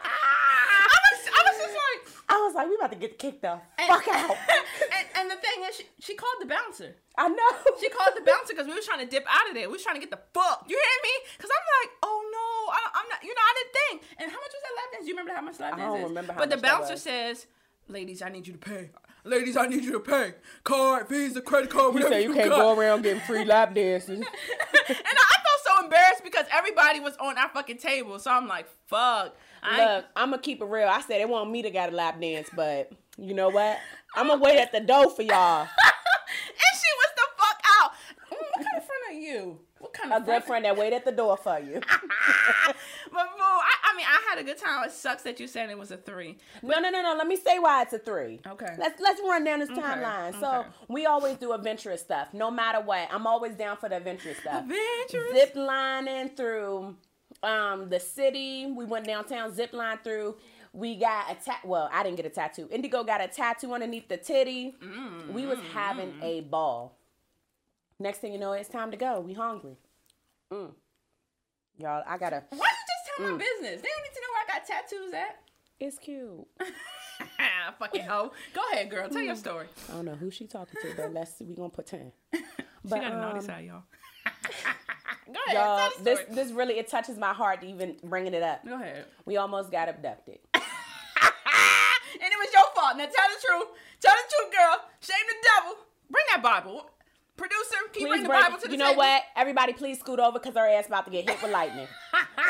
[0.05, 3.59] I was, I was just like, I was like, "We about to get kicked the
[3.79, 4.35] and, fuck out."
[4.95, 6.95] and, and the thing is, she, she called the bouncer.
[7.17, 7.51] I know.
[7.79, 9.67] She called the bouncer because we was trying to dip out of there.
[9.67, 10.65] We was trying to get the fuck.
[10.67, 11.13] You hear me?
[11.37, 13.19] Because I'm like, oh no, I, I'm not.
[13.23, 13.95] You know, I didn't think.
[14.19, 15.03] And how much was that lap dance?
[15.03, 16.09] Do you remember how much lap I don't is?
[16.09, 17.47] remember how But the much that bouncer says,
[17.87, 18.89] ladies, I need you to pay.
[19.25, 20.35] Ladies, I need you to pay.
[20.63, 22.59] Card, Visa, credit card, You whatever say you can't got.
[22.59, 24.09] go around getting free lap dances.
[24.19, 28.19] and I, I felt so embarrassed because everybody was on our fucking table.
[28.19, 29.35] So I'm like, fuck.
[29.63, 30.87] I Look, I'm gonna keep it real.
[30.87, 33.79] I said it want me to got a lap dance, but you know what?
[34.15, 35.61] I'm gonna wait at the door for y'all.
[35.61, 37.91] and she was the fuck out.
[38.31, 39.59] Mm, What kind of friend are you?
[39.79, 41.79] What kind of A of good friend that wait at the door for you.
[41.79, 41.93] but
[43.11, 44.83] boo, I, I mean, I had a good time.
[44.85, 46.37] It sucks that you said it was a three.
[46.61, 47.15] No, no, no, no.
[47.17, 48.39] Let me say why it's a three.
[48.45, 48.75] Okay.
[48.77, 50.39] Let's let's run down this timeline.
[50.39, 50.69] So okay.
[50.87, 53.07] we always do adventurous stuff, no matter what.
[53.11, 54.63] I'm always down for the adventurous stuff.
[54.63, 55.33] Adventurous.
[55.33, 56.95] Zip lining through
[57.43, 58.71] um the city.
[58.71, 60.35] We went downtown, zip line through.
[60.73, 61.59] We got a tat.
[61.63, 62.67] Well, I didn't get a tattoo.
[62.69, 64.75] Indigo got a tattoo underneath the titty.
[65.31, 66.97] We was having a ball.
[67.97, 69.21] Next thing you know, it's time to go.
[69.21, 69.77] We hungry.
[70.51, 70.71] Mm.
[71.77, 72.43] Y'all, I gotta.
[72.49, 72.69] Why
[73.19, 73.31] you just tell Mm.
[73.31, 73.81] my business?
[73.81, 75.39] They don't need to know where I got tattoos at.
[75.79, 76.47] It's cute.
[77.79, 78.31] Fucking hoe.
[78.53, 79.09] Go ahead, girl.
[79.09, 79.25] Tell Mm.
[79.25, 79.67] your story.
[79.89, 81.45] I don't know who she talking to, but let's see.
[81.45, 82.11] We gonna pretend.
[82.33, 82.41] she
[82.85, 83.83] But, got a naughty um, side, y'all.
[85.27, 85.53] Go ahead.
[85.55, 88.63] Y'all, tell the this this really it touches my heart to even bringing it up.
[88.65, 89.05] Go ahead.
[89.25, 90.39] We almost got abducted.
[90.53, 90.63] and
[92.31, 92.97] it was your fault.
[92.97, 93.67] Now tell the truth.
[94.01, 94.81] Tell the truth, girl.
[95.01, 95.77] Shame the devil.
[96.09, 96.89] Bring that Bible.
[97.37, 98.99] Producer, can you Please bring the Bible to the you know table?
[98.99, 99.23] what?
[99.35, 101.87] Everybody, please scoot over because her ass about to get hit with lightning.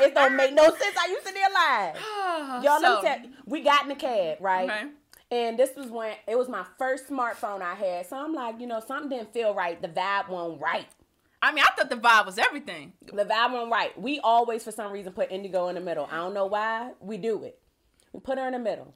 [0.04, 0.95] it don't make no sense.
[0.98, 1.95] I used to be alive.
[2.63, 4.69] Y'all, so, let me tell you, we got in the cab, right?
[4.69, 4.84] Okay.
[5.32, 8.06] And this was when it was my first smartphone I had.
[8.06, 9.82] So I'm like, you know, something didn't feel right.
[9.82, 10.88] The vibe wasn't right.
[11.41, 12.93] I mean, I thought the vibe was everything.
[13.12, 14.00] The vibe wasn't right.
[14.00, 16.08] We always, for some reason, put Indigo in the middle.
[16.12, 16.91] I don't know why.
[17.00, 17.60] We do it.
[18.13, 18.93] We put her in the middle.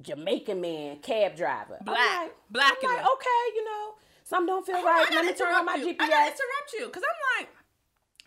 [0.00, 1.78] Jamaican man, cab driver.
[1.84, 1.98] Black.
[1.98, 3.94] I'm like, Black I'm like, okay, you know,
[4.28, 5.06] something don't feel right.
[5.10, 5.88] Let me turn on my you.
[5.98, 7.48] I gotta interrupt you because I'm like,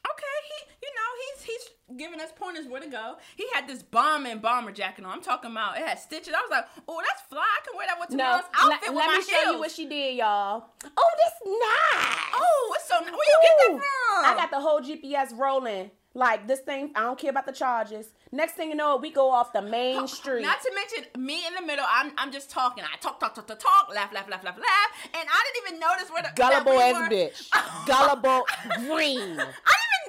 [0.09, 3.15] okay, he, you know, he's he's giving us pointers where to go.
[3.35, 5.11] He had this bomb and bomber jacket on.
[5.11, 6.33] I'm talking about it had stitches.
[6.33, 7.41] I was like, oh, that's fly.
[7.45, 9.53] I can wear that with No, tomorrow's let, outfit with let my me show heels.
[9.53, 10.65] you what she did, y'all.
[10.97, 12.33] Oh, this nice.
[12.35, 12.95] oh, it's so.
[13.01, 14.25] Where you get that from?
[14.25, 15.91] I got the whole GPS rolling.
[16.13, 18.09] Like this thing, I don't care about the charges.
[18.33, 20.41] Next thing you know, we go off the main street.
[20.41, 21.85] Not to mention me in the middle.
[21.89, 22.83] I'm I'm just talking.
[22.83, 23.89] I talk talk talk talk talk.
[23.95, 25.09] Laugh laugh laugh laugh laugh.
[25.13, 27.49] And I didn't even notice where the Gullible we as were- bitch.
[27.87, 28.45] Gullible
[28.87, 29.39] green.
[29.39, 29.43] I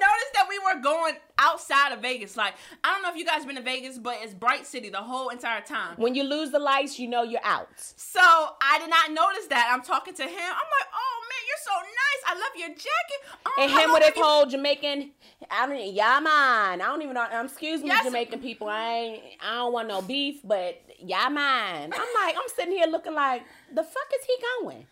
[0.07, 2.35] notice that we were going outside of Vegas.
[2.37, 4.97] Like I don't know if you guys been to Vegas, but it's Bright City the
[4.97, 5.95] whole entire time.
[5.97, 7.69] When you lose the lights, you know you're out.
[7.77, 9.69] So I did not notice that.
[9.71, 10.29] I'm talking to him.
[10.31, 12.21] I'm like, oh man, you're so nice.
[12.27, 13.19] I love your jacket.
[13.45, 15.11] Oh, And him with his you- whole Jamaican,
[15.51, 16.81] I mean, yeah, man.
[16.81, 17.27] I don't even know.
[17.31, 18.05] Um, excuse me, Yes.
[18.05, 18.67] Jamaican people.
[18.69, 21.91] I ain't, I don't want no beef, but yeah, man.
[21.93, 24.85] I'm like, I'm sitting here looking like, the fuck is he going?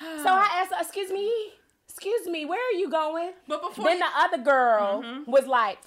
[0.00, 1.30] So I asked, excuse me,
[1.98, 3.32] excuse me, where are you going?
[3.48, 5.30] But before Then you- the other girl Mm-hmm.
[5.30, 5.78] was like,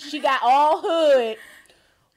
[0.00, 1.36] she got all hood.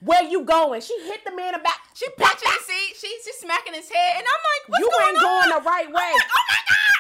[0.02, 0.82] Where you going?
[0.82, 1.74] She hit the man about.
[1.94, 2.96] she punching the seat.
[3.00, 5.88] She she's smacking his head, and I'm like, what's You going ain't going the right
[5.88, 5.94] way.
[5.94, 6.99] like, oh my god,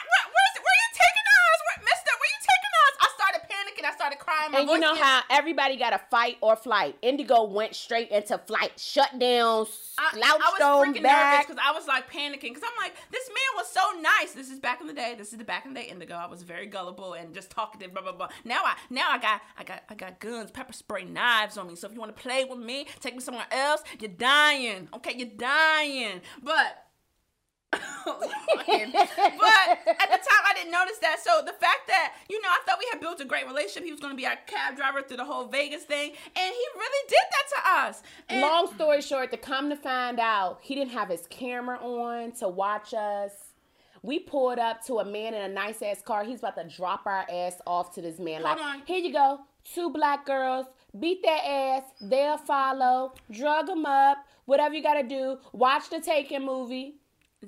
[4.39, 4.52] crying.
[4.52, 6.97] My And you know how everybody got a fight or flight.
[7.02, 11.62] Indigo went straight into flight, shut down, I, slouched I was on freaking nervous because
[11.63, 14.32] I was like panicking because I'm like, this man was so nice.
[14.34, 15.15] This is back in the day.
[15.17, 16.15] This is the back in the day Indigo.
[16.15, 17.93] I was very gullible and just talkative.
[17.93, 18.30] Blah blah blah.
[18.45, 21.75] Now I now I got I got I got guns, pepper spray, knives on me.
[21.75, 23.84] So if you want to play with me, take me somewhere else.
[23.99, 24.89] You're dying.
[24.95, 26.21] Okay, you're dying.
[26.41, 26.86] But.
[27.71, 31.17] But at the time I didn't notice that.
[31.23, 33.84] So the fact that you know I thought we had built a great relationship.
[33.84, 36.65] He was going to be our cab driver through the whole Vegas thing, and he
[36.75, 38.03] really did that to us.
[38.29, 42.32] And Long story short, to come to find out, he didn't have his camera on
[42.34, 43.32] to watch us.
[44.01, 46.23] We pulled up to a man in a nice ass car.
[46.23, 48.41] He's about to drop our ass off to this man.
[48.43, 48.82] Hold like, on.
[48.86, 49.41] here you go.
[49.65, 50.67] Two black girls.
[50.97, 51.84] Beat their ass.
[52.01, 53.13] They'll follow.
[53.29, 54.17] Drug them up.
[54.45, 55.38] Whatever you gotta do.
[55.51, 56.95] Watch the Taken movie.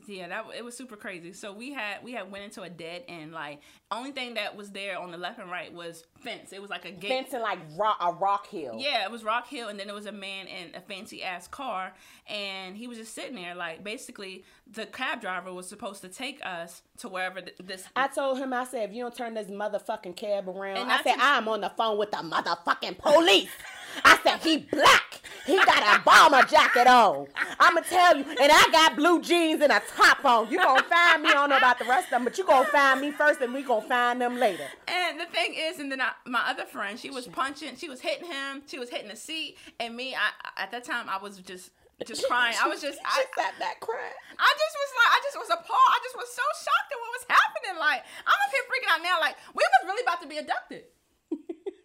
[0.07, 1.33] Yeah, that it was super crazy.
[1.33, 3.33] So we had we had went into a dead end.
[3.33, 3.59] Like
[3.91, 6.53] only thing that was there on the left and right was fence.
[6.53, 7.27] It was like a gate.
[7.33, 8.75] and like rock, a rock hill.
[8.77, 11.47] Yeah, it was Rock Hill, and then there was a man in a fancy ass
[11.47, 11.93] car,
[12.27, 13.53] and he was just sitting there.
[13.53, 17.83] Like basically, the cab driver was supposed to take us to wherever th- this.
[17.95, 21.01] I told him, I said, if you don't turn this motherfucking cab around, And I
[21.03, 23.49] said, I'm on the phone with the motherfucking police.
[24.03, 25.21] I said, he black.
[25.45, 27.27] He got a bomber jacket on.
[27.59, 30.51] I'ma tell you, and I got blue jeans and a top on.
[30.51, 32.67] You gonna find me, I don't know about the rest of them, but you gonna
[32.67, 34.65] find me first and we gonna find them later.
[34.87, 38.01] And the thing is, and then I, my other friend, she was punching, she was
[38.01, 41.37] hitting him, she was hitting the seat, and me, I at that time I was
[41.39, 41.71] just
[42.05, 42.55] just crying.
[42.57, 44.17] I was just she I, sat back crying.
[44.37, 45.91] I just was like, I just was appalled.
[45.93, 47.75] I just was so shocked at what was happening.
[47.77, 49.21] Like, I'm up here freaking out now.
[49.21, 50.85] Like, we was really about to be abducted.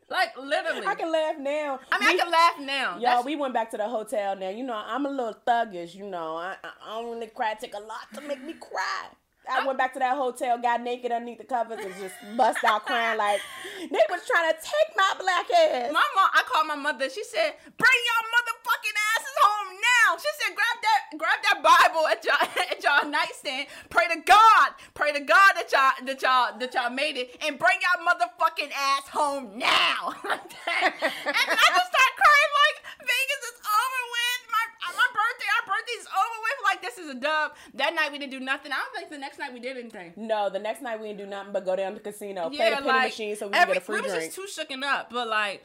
[0.08, 0.86] Like, literally.
[0.86, 1.80] I can laugh now.
[1.90, 2.92] I mean, I can laugh now.
[2.92, 4.50] Y'all, That's- we went back to the hotel now.
[4.50, 6.36] You know, I'm a little thuggish, you know.
[6.36, 7.52] I, I don't really cry.
[7.52, 9.08] It take a lot to make me cry.
[9.48, 12.84] I went back to that hotel, got naked underneath the covers, and just bust out
[12.84, 13.40] crying like
[13.78, 15.92] they was trying to take my black ass.
[15.92, 17.08] my mom, I called my mother.
[17.08, 22.06] She said, "Bring y'all motherfucking asses home now." She said, "Grab that, grab that Bible
[22.08, 23.66] at y'all at y'all nightstand.
[23.88, 24.68] Pray to God,
[25.16, 29.08] to God that y'all that y'all that y'all made it, and bring y'all motherfucking ass
[29.08, 30.92] home now." like that.
[31.00, 34.40] And I just started crying like Vegas is over with.
[34.52, 36.58] My uh, my birthday, our birthday's over with.
[36.64, 37.52] Like this is a dub.
[37.74, 38.72] That night we didn't do nothing.
[38.72, 40.12] I don't think the next night we did anything.
[40.16, 42.58] no, the next night we didn't do nothing but go down to the casino, play
[42.70, 44.34] Yeah, the penny machine so we can every, get a free we was drink.
[44.34, 45.10] just too shooken up.
[45.12, 45.62] But like,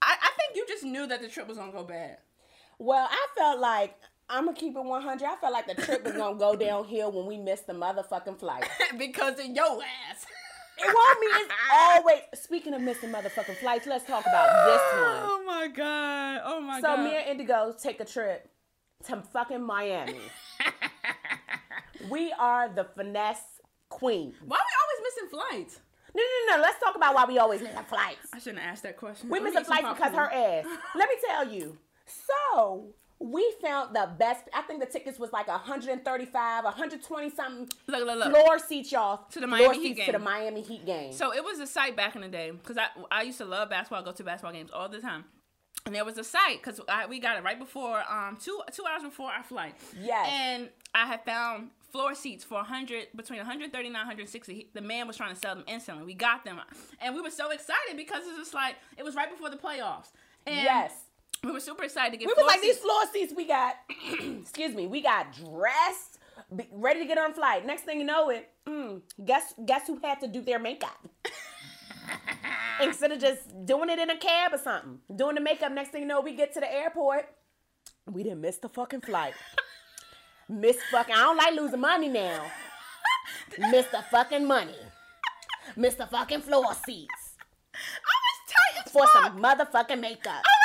[0.00, 2.18] I, I think you just knew that the trip was gonna go bad.
[2.78, 3.94] well, I felt like
[4.32, 5.26] I'm gonna keep it 100.
[5.26, 8.64] I felt like the trip was gonna go downhill when we missed the motherfucking flight.
[8.98, 10.26] because of your ass.
[10.78, 11.26] It won't me.
[11.26, 13.86] It's always speaking of missing motherfucking flights.
[13.86, 15.22] Let's talk about this one.
[15.22, 16.40] Oh my god.
[16.44, 16.96] Oh my So god.
[16.96, 18.48] So me and Indigo take a trip
[19.04, 20.16] to fucking Miami.
[22.10, 24.32] we are the finesse queen.
[24.46, 25.80] Why are we always missing flights?
[26.14, 26.62] No, no, no.
[26.62, 28.28] Let's talk about why we always miss flights.
[28.32, 29.28] I shouldn't ask that question.
[29.28, 30.64] We miss a flight because her ass.
[30.94, 31.76] Let me tell you.
[32.06, 34.44] So we found the best.
[34.52, 38.30] I think the tickets was like 135, 120 something Look, look, look.
[38.34, 39.24] floor seats, y'all.
[39.30, 40.12] To the Miami Heat seats to game.
[40.12, 41.12] the Miami Heat game.
[41.12, 43.70] So it was a site back in the day because I I used to love
[43.70, 44.00] basketball.
[44.00, 45.24] I Go to basketball games all the time.
[45.84, 49.02] And there was a site because we got it right before um two two hours
[49.02, 49.74] before our flight.
[50.00, 50.28] Yes.
[50.30, 55.14] And I had found floor seats for 100 between 139 160 He- the man was
[55.16, 56.58] trying to sell them instantly we got them
[57.02, 60.06] and we were so excited because it's just like it was right before the playoffs
[60.46, 60.90] and yes.
[61.44, 62.28] We were super excited to get.
[62.28, 63.32] We were like these floor seats.
[63.36, 63.74] We got,
[64.40, 66.18] excuse me, we got dressed,
[66.70, 67.66] ready to get on flight.
[67.66, 68.48] Next thing you know, it.
[68.68, 70.96] Mm, guess guess who had to do their makeup
[72.80, 75.72] instead of just doing it in a cab or something, doing the makeup.
[75.72, 77.26] Next thing you know, we get to the airport.
[78.06, 79.34] We didn't miss the fucking flight.
[80.48, 81.14] miss fucking.
[81.14, 82.44] I don't like losing money now.
[83.58, 84.76] miss the fucking money.
[85.74, 87.32] Miss the fucking floor seats
[87.74, 89.32] I was tight for fuck.
[89.32, 90.42] some motherfucking makeup.
[90.44, 90.61] I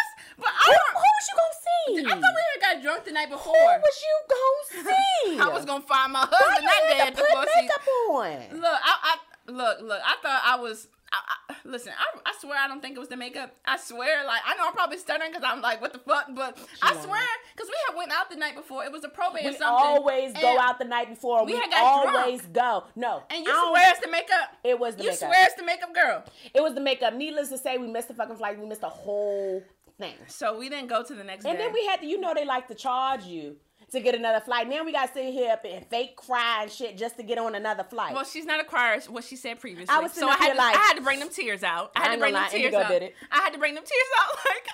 [0.68, 2.06] Who, I who was you gonna see?
[2.06, 3.54] I thought we had got drunk the night before.
[3.56, 5.40] Who was you gonna see?
[5.46, 6.66] I was gonna find my husband.
[6.68, 8.60] Why you had to put makeup on?
[8.62, 10.02] Look, I, I look, look.
[10.06, 10.88] I thought I was.
[11.10, 13.56] I, I, listen, I, I swear I don't think it was the makeup.
[13.66, 16.26] I swear, like I know I'm probably stuttering because I'm like, what the fuck?
[16.36, 17.22] But I swear,
[17.56, 18.84] because we had went out the night before.
[18.84, 19.68] It was a probate or We something.
[19.88, 21.46] always go out the night before.
[21.46, 22.84] we We, had got always go.
[22.98, 24.52] No, And you don't- swear it's the makeup.
[24.66, 25.22] it was the makeup.
[25.22, 25.30] you makeup.
[25.30, 26.24] swear it's the makeup girl.
[26.54, 27.14] It was the makeup.
[27.14, 28.60] Needless to say, we missed the fucking flight.
[28.60, 29.64] We missed the whole
[29.98, 30.16] thing.
[30.28, 31.64] So we didn't go to the next And day.
[31.66, 33.58] then we had to, you know, they like to charge you
[33.92, 34.68] to get another flight.
[34.70, 37.38] Now we got to sit here up and fake cry and shit just to get
[37.38, 38.14] on another flight.
[38.14, 39.00] Well, she's not a crier.
[39.10, 39.94] What she said previously.
[39.96, 41.92] I was so I had, to, like- I had to bring them tears out.
[41.96, 42.90] I I had to bring them lie, tears out.
[42.90, 43.16] did it.
[43.32, 44.38] I had to bring them tears out.
[44.46, 44.68] Like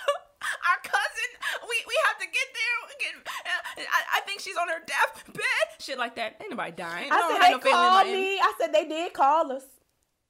[0.70, 1.30] our cousin,
[1.70, 2.76] we we have to get there.
[3.00, 5.42] Get, uh, I, I think she's on her deathbed.
[5.80, 6.36] Shit like that.
[6.42, 7.10] Ain't nobody dying.
[7.12, 8.40] I don't said they no called me.
[8.40, 9.64] I said they did call us.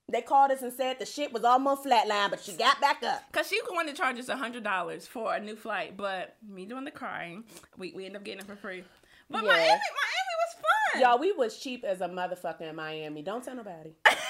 [0.10, 3.24] They called us and said the shit was almost flatline, but she got back up.
[3.32, 6.66] Cause she wanted to charge us a hundred dollars for a new flight, but me
[6.66, 7.46] doing the crying,
[7.78, 8.84] we we end up getting it for free.
[9.30, 9.50] But Yeah.
[9.52, 10.56] Miami, Miami was
[10.94, 11.02] fun.
[11.02, 13.22] Y'all, we was cheap as a motherfucker in Miami.
[13.22, 13.94] Don't tell nobody.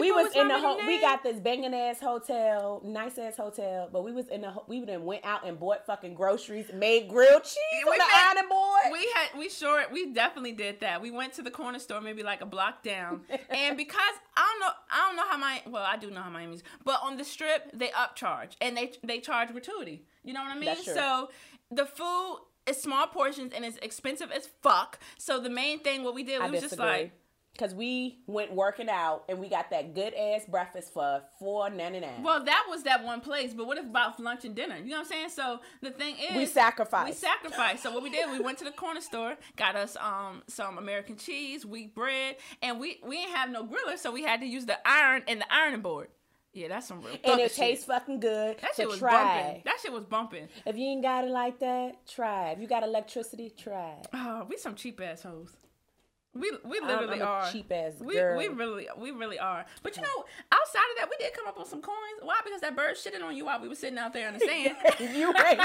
[0.00, 4.02] We was in the ho- we got this banging ass hotel, nice ass hotel, but
[4.04, 7.44] we was in the ho- we then went out and bought fucking groceries, made grilled
[7.44, 8.80] cheese We on the made- ironing board.
[8.92, 11.00] We had we sure we definitely did that.
[11.00, 14.60] We went to the corner store maybe like a block down, and because I don't
[14.60, 17.24] know I don't know how my well I do know how Miami's, but on the
[17.24, 20.04] strip they upcharge and they they charge gratuity.
[20.24, 20.64] You know what I mean?
[20.64, 20.94] That's true.
[20.94, 21.30] So
[21.70, 24.98] the food is small portions and it's expensive as fuck.
[25.18, 27.12] So the main thing what we did we I was just like.
[27.58, 32.00] Cause we went working out and we got that good ass breakfast for four ninety
[32.00, 32.22] nine.
[32.22, 34.76] Well, that was that one place, but what if about lunch and dinner?
[34.76, 35.28] You know what I'm saying?
[35.30, 37.08] So the thing is, We sacrificed.
[37.08, 37.82] We sacrificed.
[37.82, 41.16] So what we did, we went to the corner store, got us um some American
[41.16, 44.66] cheese, wheat bread, and we we didn't have no griller, so we had to use
[44.66, 46.08] the iron and the ironing board.
[46.52, 47.16] Yeah, that's some real.
[47.22, 47.58] and it shit.
[47.58, 48.58] tastes fucking good.
[48.60, 49.42] That shit was try.
[49.44, 49.62] bumping.
[49.66, 50.48] That shit was bumping.
[50.64, 52.50] If you ain't got it like that, try.
[52.50, 53.96] If you got electricity, try.
[54.14, 55.50] Oh, we some cheap assholes.
[56.40, 58.36] We we I'm- literally I'm are cheap-ass We girl.
[58.38, 59.64] we really we really are.
[59.82, 61.96] But you know, outside of that, we did come up with some coins.
[62.22, 62.40] Why?
[62.44, 64.76] Because that bird shitted on you while we were sitting out there in the sand.
[65.00, 65.60] you ain't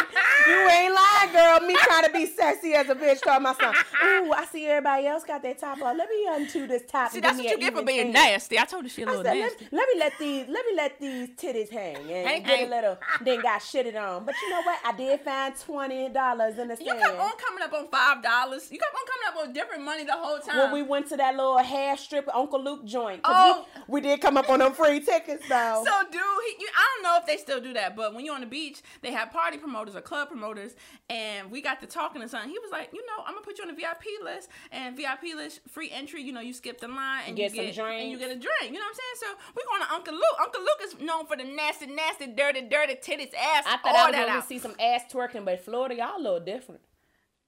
[0.48, 1.60] you ain't lying, girl.
[1.68, 3.74] Me trying to be sexy as a bitch talking my son.
[4.04, 5.98] Ooh, I see everybody else got their top on.
[5.98, 7.12] Let me undo this top.
[7.12, 8.58] See, that's what you get for being nasty.
[8.60, 9.68] I told her she a little said, nasty.
[9.72, 12.68] let, let me let these let me let these titties hang and Hang, get hang.
[12.68, 14.26] a little then got shitted on.
[14.26, 14.80] But you know what?
[14.86, 16.88] I did find twenty dollars in the sand.
[16.88, 18.68] You kept on coming up on five dollars.
[18.72, 20.56] You kept on coming up on different money the whole time.
[20.64, 23.22] When we went to that little hair strip Uncle Luke joint.
[23.24, 23.66] Oh.
[23.88, 25.84] we, we did come up on them free tickets though.
[25.86, 28.36] so, dude, he, you, I don't know if they still do that, but when you're
[28.36, 30.74] on the beach, they have party promoters or club promoters,
[31.10, 32.50] and we got to talking to something.
[32.50, 35.36] He was like, you know, I'm gonna put you on the VIP list, and VIP
[35.36, 36.22] list free entry.
[36.24, 38.20] You know, you skip the line and Get you some get and you drinks.
[38.20, 38.74] get a drink.
[38.74, 39.38] You know what I'm saying?
[39.38, 40.38] So we going to Uncle Luke.
[40.42, 43.66] Uncle Luke is known for the nasty, nasty, dirty, dirty titties, ass.
[43.68, 44.48] I thought all I was that gonna out.
[44.48, 46.82] see some ass twerking, but Florida, y'all a little different.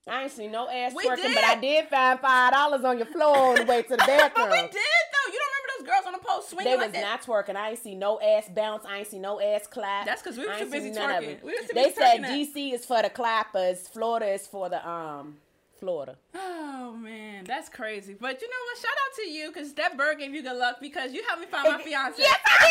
[0.08, 1.36] I ain't seen no ass We twerking, did.
[1.36, 4.50] but I did find five dollars on your floor on the way to the bathroom.
[4.50, 5.32] but we did though.
[5.32, 7.02] You don't remember those girls on the post swinging They like was that?
[7.02, 7.56] not twerking.
[7.56, 8.84] I ain't see no ass bounce.
[8.86, 10.06] I ain't see no ass clap.
[10.06, 11.42] That's because we were too busy twerking.
[11.42, 12.54] We too they busy said twerking.
[12.56, 13.88] DC is for the clappers.
[13.88, 15.38] Florida is for the um
[15.80, 16.18] Florida.
[16.86, 18.14] Oh man, that's crazy.
[18.14, 18.78] But you know what?
[18.78, 21.48] Shout out to you because that bird gave you good luck because you helped me
[21.48, 22.22] find my fiance.
[22.22, 22.70] Yes, I did.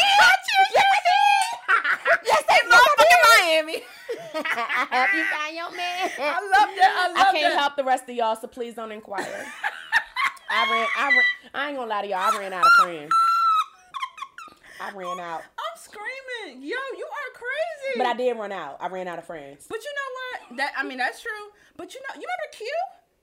[0.75, 2.21] Yes, I did.
[2.27, 3.23] Yes, I in motherfucking
[3.73, 3.83] Miami.
[4.35, 6.11] I help you find your man.
[6.19, 6.93] I love that.
[6.97, 7.59] I love I can't that.
[7.61, 9.25] help the rest of y'all, so please don't inquire.
[10.51, 12.19] I ran, I ran, I ain't gonna lie to y'all.
[12.35, 13.11] I ran out of friends.
[14.81, 17.99] I ran out, I'm screaming, yo, you are crazy.
[17.99, 18.77] but I did run out.
[18.81, 19.67] I ran out of friends.
[19.69, 20.57] But you know what?
[20.59, 21.31] That I mean, that's true.
[21.77, 22.67] But you know, you remember Q?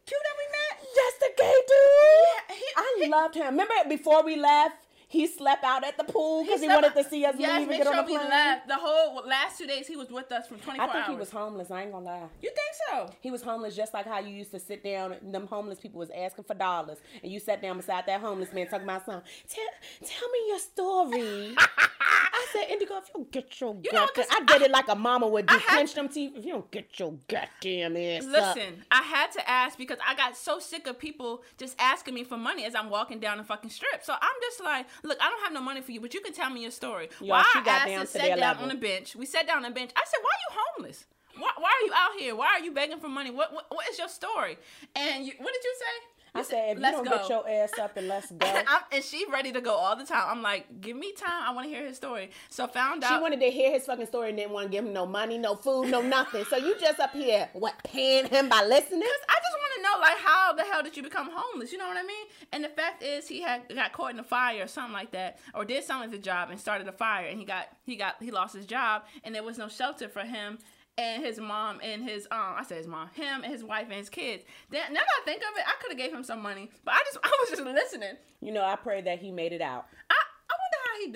[0.06, 0.88] Q that we met?
[0.96, 2.26] Yes, the gay dude.
[2.50, 3.46] Yeah, he- I he- loved him.
[3.48, 4.76] Remember before we left,
[5.10, 7.70] he slept out at the pool because he, slept- wanted to see us yes, leave
[7.70, 8.30] and get sure on the plane.
[8.30, 8.68] left.
[8.68, 11.16] The whole last two days, he was with us from 24 I think hours.
[11.16, 11.72] he was homeless.
[11.72, 12.28] I ain't gonna lie.
[12.42, 13.10] You think so?
[13.20, 16.00] He was homeless just like how you used to sit down and them homeless people
[16.00, 19.24] was asking for dollars and you sat down beside that homeless man talking about something.
[19.50, 21.56] Tell, tell me your story.
[22.02, 25.28] I said, Indigo, if you don't get your You I did it like a mama
[25.28, 25.60] would do.
[25.60, 26.34] Clench them teeth.
[26.36, 28.56] If you don't get your goddamn ass up.
[28.56, 32.24] Listen, I had to ask because I got so sick of people just asking me
[32.24, 34.04] for money as I'm walking down the fucking strip.
[34.04, 36.34] So I'm just like, look, I don't have no money for you, but you can
[36.34, 37.10] tell me your story.
[37.20, 38.64] Why she I got asked down to sat down level.
[38.64, 39.16] on the bench.
[39.16, 39.92] We sat down on the bench.
[39.96, 41.06] I said, why are you homeless?
[41.38, 42.36] Why, why are you out here?
[42.36, 43.32] Why are you begging for money?
[43.32, 44.58] What what, what is your story?
[44.96, 46.20] And you, what did you say?
[46.36, 47.18] I said, if you let's don't go.
[47.18, 48.46] get your ass up and let's go.
[48.46, 50.26] and, I'm, and she ready to go all the time.
[50.28, 51.44] I'm like, give me time.
[51.44, 52.30] I want to hear his story.
[52.50, 53.16] So found out.
[53.16, 55.38] She wanted to hear his fucking story and didn't want to give him no money,
[55.38, 56.46] no food, no nothing.
[56.46, 59.02] So you just up here, what, paying him by listening?
[59.30, 59.58] I just
[59.94, 61.72] know, like, how the hell did you become homeless?
[61.72, 62.26] You know what I mean?
[62.52, 65.40] And the fact is, he had got caught in a fire or something like that,
[65.54, 68.16] or did something at the job and started a fire, and he got he got
[68.22, 70.58] he lost his job, and there was no shelter for him
[70.98, 73.94] and his mom and his um I said his mom, him and his wife and
[73.94, 74.44] his kids.
[74.70, 76.94] Then now that I think of it, I could have gave him some money, but
[76.96, 78.16] I just I was just listening.
[78.42, 79.86] You know, I pray that he made it out.
[80.10, 80.16] I
[80.50, 81.12] I wonder how he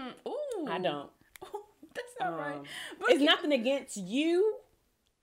[0.00, 0.14] doing.
[0.26, 1.10] Mm, ooh, I don't.
[1.94, 2.56] That's not right.
[2.56, 2.64] Um,
[3.00, 4.56] But It's he- nothing against you,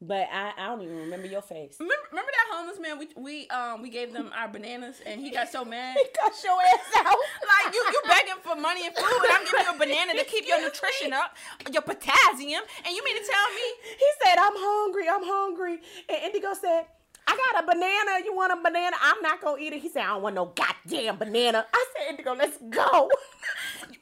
[0.08, 1.78] but I, I don't even remember your face.
[1.80, 3.00] Remember, remember that homeless man?
[3.00, 5.98] We we um we gave them our bananas, and he got so mad.
[6.06, 7.06] He cut your ass out.
[7.08, 10.26] Like you, you begging for money and food, and I'm giving you a banana to
[10.26, 11.36] keep your nutrition up,
[11.72, 13.68] your potassium, and you mean to tell me?
[13.98, 15.80] He said, I'm hungry, I'm hungry.
[16.10, 16.86] And Indigo said,
[17.28, 18.24] I got a banana.
[18.24, 18.96] You want a banana?
[19.02, 19.82] I'm not going to eat it.
[19.82, 21.66] He said, I don't want no goddamn banana.
[21.74, 23.10] I said, Indigo, let's go.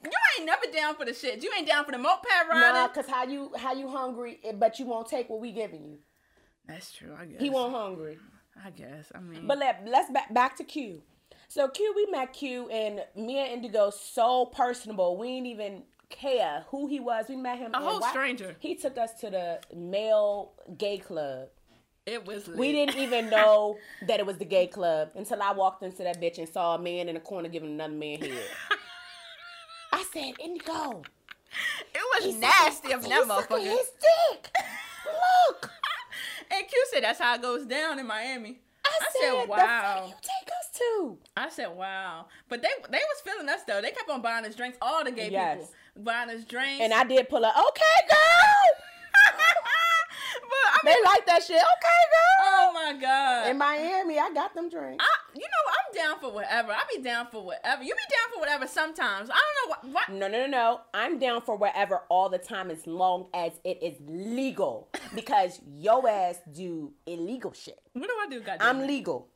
[0.04, 1.44] You ain't never down for the shit.
[1.44, 2.74] You ain't down for the moped riding.
[2.74, 5.98] nah, because how you, how you hungry, but you won't take what we giving you.
[6.68, 7.16] That's true.
[7.20, 7.42] I guess.
[7.42, 8.18] He won't hungry.
[8.64, 9.12] I guess.
[9.16, 11.02] I mean, But let, let's back, back to Q.
[11.48, 15.18] So Q, we met Q, and me and Indigo so personable.
[15.18, 17.26] We didn't even care who he was.
[17.30, 17.72] We met him.
[17.74, 18.56] A whole stranger.
[18.60, 21.50] He took us to the male gay club.
[22.06, 22.48] it was.
[22.48, 22.58] Lit.
[22.58, 26.22] We didn't even know that it was the gay club until I walked into that
[26.22, 28.32] bitch and saw a man in the corner giving another man head.
[30.14, 31.02] Said, Indigo.
[31.94, 33.64] It was he's nasty of that motherfucker.
[33.64, 33.92] his
[34.32, 34.52] dick.
[35.06, 35.70] Look.
[36.52, 38.60] And Q said that's how it goes down in Miami.
[38.86, 40.06] I, I said, said, wow.
[40.08, 41.18] you take us to?
[41.36, 42.28] I said, wow.
[42.48, 43.82] But they they was feeling us though.
[43.82, 44.78] They kept on buying us drinks.
[44.80, 45.58] All the gay Yes.
[45.58, 46.80] people buying us drinks.
[46.84, 48.54] And I did pull up, okay, girl.
[50.44, 51.56] but I They like that shit.
[51.58, 52.46] Okay, girl.
[52.46, 53.50] oh my god.
[53.50, 55.04] In Miami, I got them drinks.
[55.04, 55.48] I, you
[55.94, 56.72] down for whatever.
[56.72, 57.84] I be down for whatever.
[57.84, 59.30] You be down for whatever sometimes.
[59.30, 59.94] I don't know what.
[60.10, 60.82] what No, no, no, no.
[60.94, 64.90] I'm down for whatever all the time as long as it is legal.
[65.16, 67.80] Because yo ass do illegal shit.
[67.94, 68.40] what do I do?
[68.40, 69.28] Goddamn I'm legal.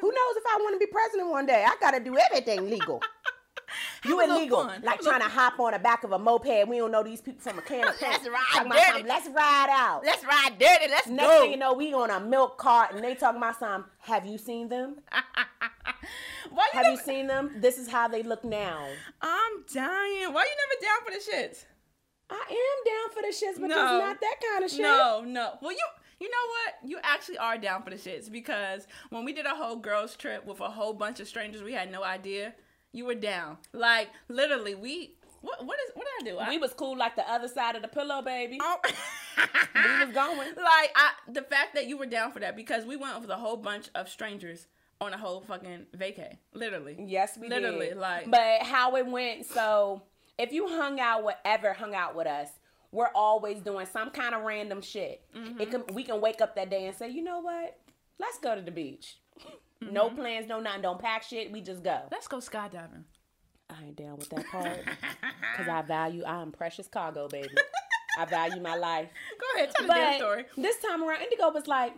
[0.00, 1.64] Who knows if I want to be president one day?
[1.66, 3.00] I gotta do everything legal.
[4.04, 6.68] You Have a little illegal, like trying to hop on the back of a moped.
[6.68, 8.32] We don't know these people from a can of Let's paint.
[8.32, 8.84] ride Talking dirty.
[8.84, 10.02] something, Let's ride out.
[10.04, 10.86] Let's ride dirty.
[10.88, 11.40] Let's Next go.
[11.42, 13.86] thing you know, we on a milk cart and they talking about some.
[13.98, 14.96] Have you seen them?
[16.50, 17.50] Why you Have you seen them?
[17.56, 18.86] This is how they look now.
[19.20, 20.32] I'm dying.
[20.32, 21.64] Why you never down for the shits?
[22.28, 23.76] I am down for the shits, but No.
[23.76, 24.80] just not that kind of shit.
[24.80, 25.58] No, no.
[25.62, 25.86] Well, you
[26.18, 26.90] you know what?
[26.90, 30.46] You actually are down for the shits because when we did a whole girls trip
[30.46, 32.54] with a whole bunch of strangers, we had no idea.
[32.92, 33.58] You were down.
[33.72, 36.38] Like literally, we what what is what did I do?
[36.38, 38.58] I, We was cool like the other side of the pillow, baby.
[38.60, 38.78] Oh.
[39.74, 40.38] We was going.
[40.56, 43.36] Like I, the fact that you were down for that because we went with a
[43.36, 44.66] whole bunch of strangers
[45.00, 46.96] on a whole fucking vacay, literally.
[47.06, 47.96] Yes, we Literally, did.
[47.98, 49.46] like- but how it went.
[49.46, 50.02] So
[50.38, 52.48] if you hung out whatever hung out with us,
[52.92, 55.22] we're always doing some kind of random shit.
[55.36, 55.60] Mm-hmm.
[55.60, 57.76] It can we can wake up that day and say, you know what?
[58.18, 59.18] Let's go to the beach.
[59.82, 59.92] Mm-hmm.
[59.92, 60.82] No plans, no nothing.
[60.82, 61.52] Don't pack shit.
[61.52, 62.00] We just go.
[62.10, 63.04] Let's go skydiving.
[63.68, 64.78] I ain't down with that part
[65.52, 66.24] because I value.
[66.24, 67.48] I'm precious cargo, baby.
[68.18, 69.08] I value my life.
[69.40, 70.44] Go ahead, tell the damn story.
[70.56, 71.92] this time around, Indigo was like,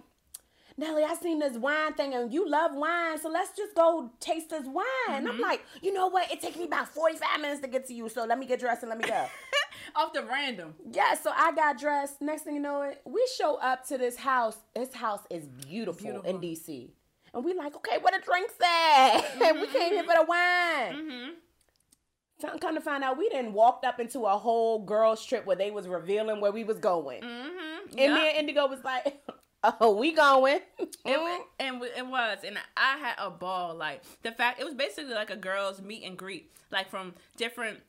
[0.78, 4.50] Nelly, I seen this wine thing and you love wine, so let's just go taste
[4.50, 4.84] this wine.
[5.10, 5.26] Mm-hmm.
[5.26, 6.30] I'm like, you know what?
[6.30, 8.82] It takes me about 45 minutes to get to you, so let me get dressed
[8.84, 9.26] and let me go.
[9.96, 10.74] Off the random.
[10.92, 12.22] yeah, so I got dressed.
[12.22, 14.56] Next thing you know, it we show up to this house.
[14.76, 16.30] This house is beautiful, Beautiful.
[16.30, 16.90] in DC.
[17.34, 19.20] And we like, okay, where the drinks at?
[19.42, 20.94] And we came here for the wine.
[20.94, 22.58] Mm-hmm.
[22.60, 25.72] Come to find out, we didn't walked up into a whole girls trip where they
[25.72, 27.22] was revealing where we was going.
[27.22, 27.98] Mm-hmm.
[27.98, 29.20] And me and Indigo was like,
[29.80, 30.60] oh, we going.
[30.78, 33.74] It, and it was, and I had a ball.
[33.74, 37.80] Like the fact, it was basically like a girls' meet and greet, like from different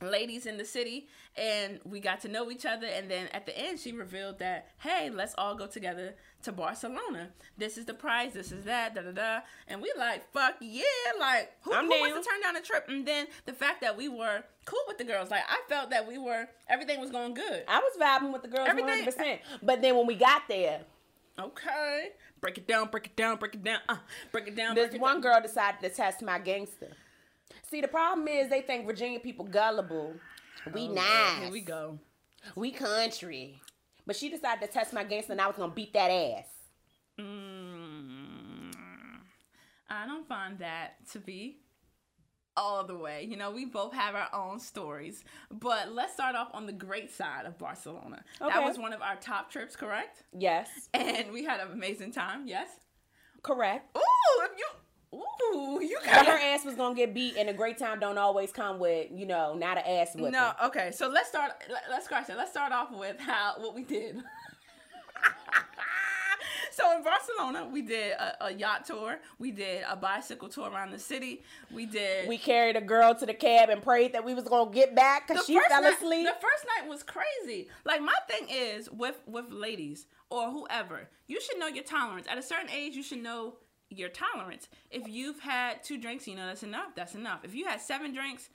[0.00, 2.86] ladies in the city, and we got to know each other.
[2.86, 7.30] And then at the end, she revealed that, hey, let's all go together to Barcelona.
[7.56, 8.32] This is the prize.
[8.32, 8.94] This is that.
[8.94, 9.40] Da da da.
[9.66, 10.82] And we like, fuck yeah!
[11.18, 12.84] Like who, who wants to turn down a trip?
[12.88, 16.06] And then the fact that we were cool with the girls, like I felt that
[16.06, 17.64] we were, everything was going good.
[17.66, 19.38] I was vibing with the girls Everything- 100%.
[19.64, 20.82] But then when we got there,
[21.38, 22.10] Okay,
[22.40, 23.96] break it down, break it down, break it down, uh,
[24.32, 24.74] break it down.
[24.74, 25.20] this break it one down.
[25.20, 26.90] girl decided to test my gangster.
[27.70, 30.14] See, the problem is they think Virginia people gullible.
[30.74, 31.42] We Oh, nice.
[31.42, 31.98] Here we go.
[32.56, 33.60] We country.
[34.06, 36.46] But she decided to test my gangster and I was gonna beat that ass.
[37.18, 38.72] Mm,
[39.88, 41.58] I don't find that to be
[42.58, 43.26] all the way.
[43.28, 45.22] You know, we both have our own stories.
[45.50, 48.22] But let's start off on the great side of Barcelona.
[48.40, 50.24] That was one of our top trips, correct?
[50.36, 50.68] Yes.
[50.92, 52.68] And we had an amazing time, yes?
[53.42, 53.96] Correct.
[53.96, 54.66] Ooh, if you
[55.14, 58.52] Ooh, you But her ass was gonna get beat and a great time don't always
[58.52, 60.32] come with, you know, not an ass whipping.
[60.32, 60.90] No, okay.
[60.92, 61.52] So let's start.
[61.70, 62.36] Let, let's scratch that.
[62.36, 64.16] Let's start off with how what we did.
[66.78, 69.18] so in Barcelona, we did a, a yacht tour.
[69.38, 71.42] We did a bicycle tour around the city.
[71.72, 72.28] We did.
[72.28, 75.26] We carried a girl to the cab and prayed that we was gonna get back
[75.26, 76.26] because she fell night, asleep.
[76.26, 77.68] The first night was crazy.
[77.84, 82.28] Like my thing is with with ladies or whoever, you should know your tolerance.
[82.30, 83.56] At a certain age, you should know
[83.90, 84.68] your tolerance.
[84.90, 86.94] If you've had two drinks, you know that's enough.
[86.94, 87.40] That's enough.
[87.42, 88.50] If you had seven drinks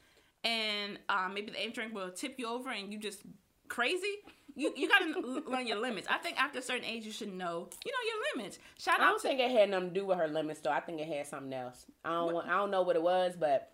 [0.46, 3.24] and um, maybe the eighth drink will tip you over and you just
[3.68, 4.20] crazy.
[4.56, 6.08] You, you gotta learn your limits.
[6.10, 8.60] I think after a certain age, you should know, you know, your limits.
[8.78, 10.70] Shout I don't to think it had nothing to do with her limits though.
[10.72, 11.86] I think it had something else.
[12.06, 13.72] I don't want, I don't know what it was, but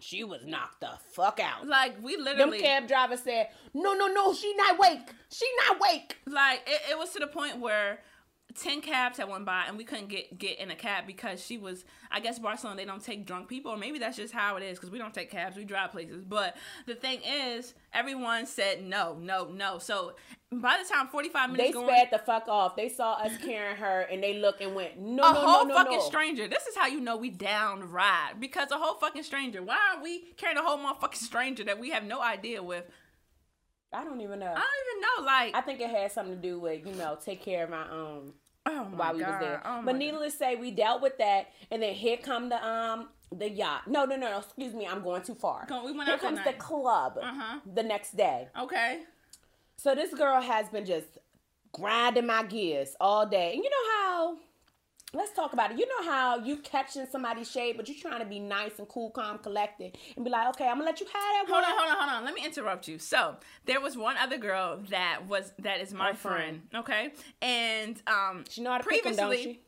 [0.00, 1.66] she was knocked the fuck out.
[1.66, 5.08] like we Them literally cab driver said, "No, no, no, she not wake.
[5.30, 8.00] She not wake." like it, it was to the point where
[8.54, 11.58] 10 cabs had went by and we couldn't get get in a cab because she
[11.58, 14.62] was i guess barcelona they don't take drunk people or maybe that's just how it
[14.62, 18.84] is because we don't take cabs we drive places but the thing is everyone said
[18.84, 20.14] no no no so
[20.60, 22.76] by the time 45 minutes They going sped the fuck off.
[22.76, 25.46] They saw us carrying her and they looked and went, "No, a no, whole no,
[25.46, 26.46] no, a whole fucking no." stranger.
[26.48, 29.62] This is how you know we down ride because a whole fucking stranger.
[29.62, 32.84] Why are we carrying a whole motherfucking stranger that we have no idea with?
[33.94, 34.46] I don't even know.
[34.46, 35.26] I don't even know.
[35.26, 37.88] Like, I think it had something to do with you know take care of my
[37.90, 38.32] own.
[38.66, 39.28] oh my while we god.
[39.30, 39.62] was there.
[39.64, 43.08] Oh but needless to say, we dealt with that, and then here come the um
[43.36, 43.88] the yacht.
[43.88, 44.38] No, no, no, no.
[44.38, 45.66] Excuse me, I'm going too far.
[45.84, 47.60] We went here comes the club Uh-huh.
[47.74, 48.48] the next day.
[48.60, 49.00] Okay.
[49.76, 51.06] So this girl has been just
[51.72, 54.36] grinding my gears all day, and you know how.
[55.14, 55.78] Let's talk about it.
[55.78, 59.10] You know how you catching somebody's shade, but you're trying to be nice and cool,
[59.10, 61.64] calm, collected, and be like, okay, I'm gonna let you have that Hold one.
[61.64, 62.24] on, hold on, hold on.
[62.24, 62.98] Let me interrupt you.
[62.98, 66.62] So there was one other girl that was that is my friend.
[66.70, 66.84] friend.
[66.84, 69.60] Okay, and um, She know how to pick 'em, don't previously, she?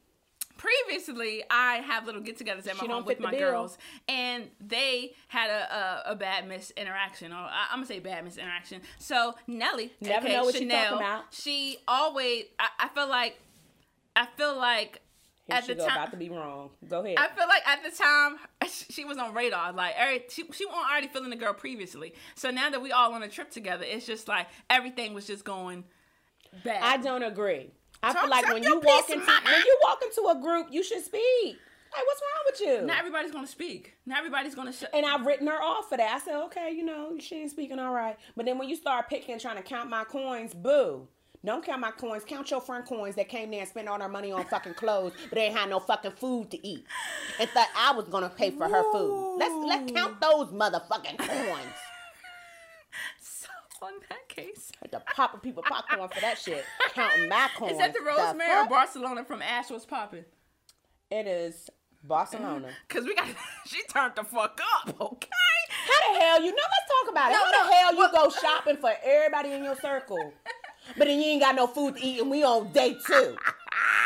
[0.58, 3.40] previously I have little get-togethers at my home with my bill.
[3.50, 3.78] girls,
[4.08, 5.74] and they had a
[6.08, 8.80] a, a bad miss interaction, or I, I'm gonna say bad miss interaction.
[8.98, 11.24] So Nelly, Never know what she Chanel, talking about.
[11.30, 12.44] she always.
[12.58, 13.38] I, I feel like,
[14.16, 15.02] I feel like.
[15.46, 16.70] Here at the go, time, about to be wrong.
[16.88, 17.16] Go ahead.
[17.18, 18.36] I feel like at the time
[18.90, 19.72] she was on radar.
[19.72, 22.14] Like every, she she wasn't already feeling the girl previously.
[22.34, 25.44] So now that we all on a trip together, it's just like everything was just
[25.44, 25.84] going
[26.64, 26.82] bad.
[26.82, 27.70] I don't agree.
[28.02, 29.40] I Talk- feel like when you walk into mama.
[29.44, 31.58] when you walk into a group, you should speak.
[31.94, 32.86] Like, what's wrong with you?
[32.86, 33.94] not everybody's gonna speak.
[34.04, 34.90] Not everybody's gonna shut.
[34.92, 36.14] and I've written her off for that.
[36.14, 38.18] I said, okay, you know, she ain't speaking all right.
[38.36, 41.06] But then when you start picking, trying to count my coins, boo.
[41.46, 42.24] Don't count my coins.
[42.26, 45.12] Count your friend coins that came there and spent all their money on fucking clothes,
[45.30, 46.84] but they ain't had no fucking food to eat,
[47.38, 49.36] and thought I was gonna pay for her food.
[49.38, 51.62] Let's let's count those motherfucking coins.
[53.20, 53.48] So
[53.86, 56.64] on that case, Had to pop people popcorn for that shit.
[56.94, 57.72] Counting my coins.
[57.74, 58.68] is that the Rosemary or?
[58.68, 60.24] Barcelona from Ash was popping?
[61.10, 61.68] It is
[62.02, 62.68] Barcelona.
[62.88, 63.28] Cause we got
[63.66, 64.98] she turned the fuck up.
[65.00, 65.28] Okay.
[65.68, 66.56] How the hell you know?
[66.56, 67.34] Let's talk about it.
[67.34, 70.32] No, How no, the hell you well- go shopping for everybody in your circle,
[70.96, 73.36] but then you ain't got no food to eat, and we on day two.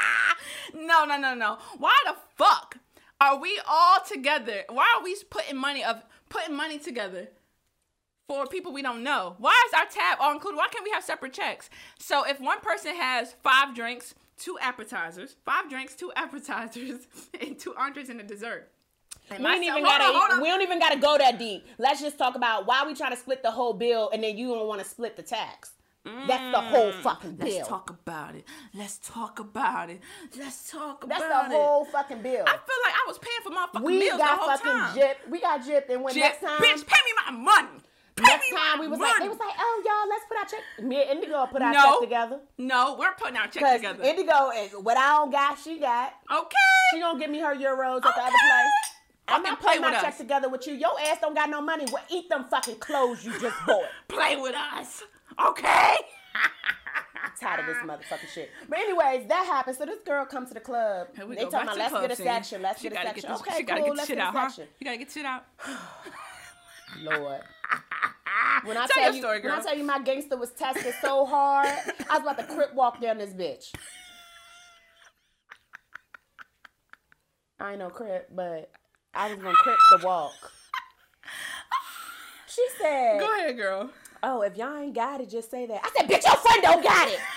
[0.75, 1.59] no, no, no, no.
[1.79, 2.77] Why the fuck
[3.21, 4.63] are we all together?
[4.69, 7.29] Why are we putting money of putting money together
[8.29, 9.35] for people we don't know?
[9.39, 10.57] Why is our tab all included?
[10.57, 11.69] Why can't we have separate checks?
[11.99, 17.07] So if one person has five drinks, two appetizers, five drinks, two appetizers,
[17.41, 18.71] and two entrees and a dessert.
[19.31, 20.35] And We myself- even hold on, hold gotta.
[20.35, 20.41] on.
[20.43, 21.65] We don't even gotta go that deep.
[21.79, 24.49] Let's just talk about why we trying to split the whole bill, and then you
[24.49, 25.73] don't want to split the tax.
[26.05, 27.47] That's the whole fucking bill.
[27.49, 27.55] Mm.
[27.59, 28.45] Let's talk about it.
[28.75, 30.01] Let's talk about it.
[30.39, 31.29] Let's talk That's about it.
[31.31, 32.45] That's the whole fucking bill.
[32.47, 34.97] I feel like I was paying for motherfucking We meals got the whole fucking time.
[34.97, 35.31] gypped.
[35.31, 37.69] We got gypped, and when Jip, next time, bitch, pay me my money.
[38.17, 39.13] Pay next time we was money.
[39.13, 40.85] like, they was like, oh y'all, let's put our check.
[40.89, 41.85] Me and Indigo put our No.
[41.85, 42.41] check together.
[42.59, 44.03] no, we're putting our checks Cause together.
[44.03, 46.13] Indigo is what I don't got, she got.
[46.33, 46.57] okay.
[46.95, 48.73] She gonna give me her euros at the other place.
[49.29, 50.19] I'm Fucking not play putting my with check us.
[50.19, 50.75] together with you.
[50.75, 51.85] Your ass don't got no money.
[51.93, 53.85] Well, eat them fucking clothes you just bought.
[54.09, 55.05] Play with us.
[55.49, 55.95] Okay.
[57.41, 58.51] tired of this motherfucking shit.
[58.69, 59.77] But anyways, that happened.
[59.77, 61.09] So this girl comes to the club.
[61.17, 61.51] Here we they go.
[61.51, 62.63] talking about let's get a section.
[62.63, 63.15] Let's get a section.
[63.15, 63.89] Get this, okay, she gotta cool.
[63.91, 64.63] get let's shit get out, a huh?
[64.79, 65.45] You gotta get shit out.
[67.03, 67.41] Lord.
[68.65, 71.25] When I Tell tell, you, story, when I tell you my gangster was tested so
[71.25, 71.69] hard,
[72.09, 73.73] I was about to crip walk down this bitch.
[77.59, 78.71] I ain't no crip, but
[79.15, 80.33] I was gonna crip the walk.
[82.49, 83.91] She said, Go ahead, girl.
[84.23, 86.83] "Oh, if y'all ain't got it, just say that." I said, "Bitch, your friend don't
[86.83, 87.19] got it."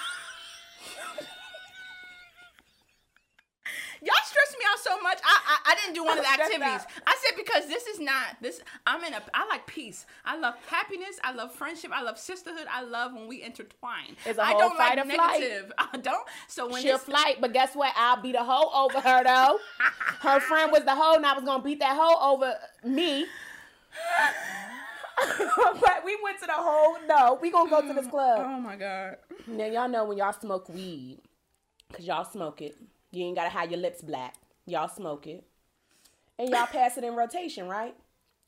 [4.01, 5.17] Y'all stress me out so much.
[5.23, 6.81] I I, I didn't do one of the activities.
[7.07, 8.59] I said because this is not this.
[8.85, 9.21] I'm in a.
[9.33, 10.05] I like peace.
[10.25, 11.19] I love happiness.
[11.23, 11.91] I love friendship.
[11.93, 12.67] I love sisterhood.
[12.69, 14.17] I love when we intertwine.
[14.25, 15.39] It's a I whole don't fight like or flight.
[15.39, 15.71] negative.
[15.77, 16.27] I don't.
[16.49, 17.93] So when She'll this, flight, but guess what?
[17.95, 19.59] I'll beat a hoe over her though.
[20.19, 23.25] Her friend was the hoe, and I was gonna beat that hoe over me.
[25.81, 26.97] but we went to the whole.
[27.07, 28.45] No, we gonna go to this club.
[28.45, 29.17] Oh my god.
[29.47, 31.19] Now y'all know when y'all smoke weed,
[31.91, 32.75] cause y'all smoke it.
[33.11, 34.35] You ain't gotta have your lips black.
[34.65, 35.43] Y'all smoke it,
[36.39, 37.95] and y'all pass it in rotation, right?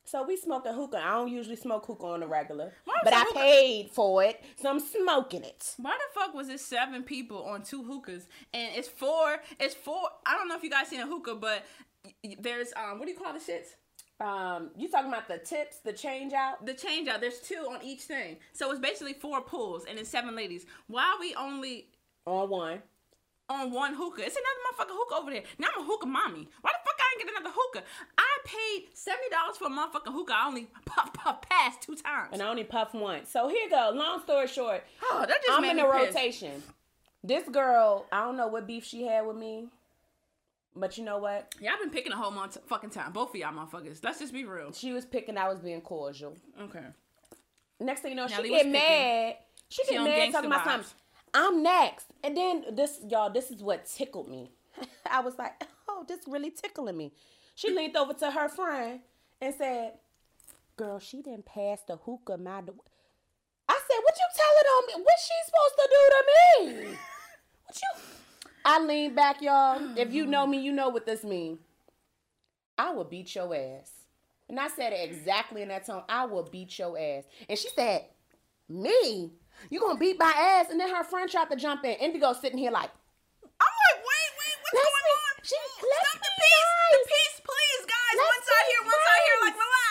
[0.08, 0.98] So we smoking hookah.
[1.04, 4.40] I don't usually smoke hookah on the regular, Why but I hookah- paid for it,
[4.62, 5.74] so I'm smoking it.
[5.78, 9.38] Why the fuck was it seven people on two hookahs and it's four?
[9.60, 10.02] It's four.
[10.26, 11.66] I don't know if you guys seen a hookah, but
[12.40, 13.70] there's um what do you call the shits?
[14.20, 16.66] Um, you talking about the tips, the change out?
[16.66, 17.20] The change out.
[17.20, 20.66] There's two on each thing, so it's basically four pulls and it's seven ladies.
[20.88, 21.88] Why are we only
[22.26, 22.82] On one.
[23.50, 24.24] on one hookah.
[24.26, 25.44] It's another motherfucking hookah over there.
[25.60, 26.48] Now I'm a hookah mommy.
[26.62, 27.84] Why the fuck I ain't get another hookah?
[28.18, 30.34] I paid seventy dollars for a motherfucking hookah.
[30.34, 32.30] I only puff puff past two times.
[32.32, 33.30] and I only puff once.
[33.30, 33.92] So here you go.
[33.94, 36.64] Long story short, oh, that just I'm in a rotation.
[37.22, 39.68] This girl, I don't know what beef she had with me,
[40.76, 41.54] but you know what?
[41.60, 43.12] Yeah, I've been picking a whole month fucking time.
[43.12, 44.04] Both of y'all motherfuckers.
[44.04, 44.74] Let's just be real.
[44.74, 45.38] She was picking.
[45.38, 46.38] I was being cordial.
[46.62, 46.84] Okay.
[47.80, 49.36] Next thing you know, she get mad.
[49.70, 50.92] She She get mad talking about something.
[51.34, 53.30] I'm next, and then this, y'all.
[53.30, 54.52] This is what tickled me.
[55.12, 57.12] I was like, oh, this really tickling me.
[57.56, 59.02] She leaned over to her friend
[59.42, 59.94] and said,
[60.78, 62.80] "Girl, she didn't pass the hookah my." do-"
[63.68, 65.04] I said, "What you telling on me?
[65.04, 66.24] What she supposed to do to
[66.90, 66.98] me?
[67.66, 68.15] What you?"
[68.66, 69.98] I lean back, y'all.
[69.98, 71.60] If you know me, you know what this means.
[72.78, 73.92] I will beat your ass.
[74.50, 76.04] And I said it exactly in that tone.
[76.10, 77.24] I will beat your ass.
[77.48, 78.06] And she said,
[78.68, 79.32] Me?
[79.70, 80.68] You gonna beat my ass?
[80.70, 81.94] And then her friend tried to jump in.
[81.96, 82.92] Indigo sitting here like,
[83.46, 85.34] I'm like, wait, wait, what's Let's going be- on?
[85.48, 88.16] she- let's Stop the peace, the peace, please, guys.
[88.20, 89.40] Let's one side be here, one side here.
[89.48, 89.85] Like, relax.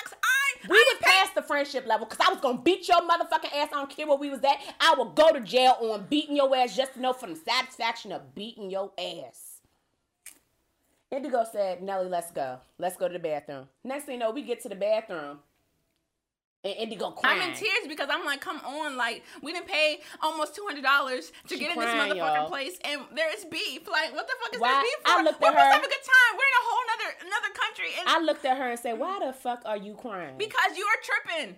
[0.69, 3.69] We I was past the friendship level because I was gonna beat your motherfucking ass.
[3.73, 4.59] I don't care where we was at.
[4.81, 8.13] I will go to jail on beating your ass just to know for the satisfaction
[8.13, 9.61] of beating your ass.
[11.11, 12.59] Indigo said, Nelly, let's go.
[12.79, 13.69] Let's go to the bathroom.
[13.85, 15.39] Next thing you know, we get to the bathroom.
[16.65, 17.43] And Indigo crying.
[17.43, 20.83] I'm in tears because I'm like, come on, like we didn't pay almost two hundred
[20.83, 22.49] dollars to She get in this motherfucking y'all.
[22.49, 23.87] place, and there is beef.
[23.87, 25.11] Like, what the fuck is Why- there beef for?
[25.19, 26.33] I looked We're at supposed to her- have a good time.
[26.33, 29.19] We're in a whole nother another country, and I looked at her and said, Why
[29.27, 30.39] the fuck are you crying?
[30.39, 31.57] because you are tripping,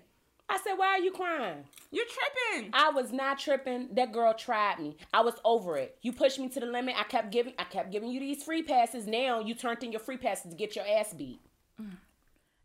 [0.49, 1.65] I said, Why are you crying?
[1.93, 2.71] you're tripping.
[2.75, 3.89] I was not tripping.
[3.95, 4.97] That girl tried me.
[5.15, 5.97] I was over it.
[6.03, 6.97] You pushed me to the limit.
[6.99, 9.07] I kept giving I kept giving you these free passes.
[9.07, 11.41] Now you turned in your free passes to get your ass beat.
[11.81, 11.93] Mm.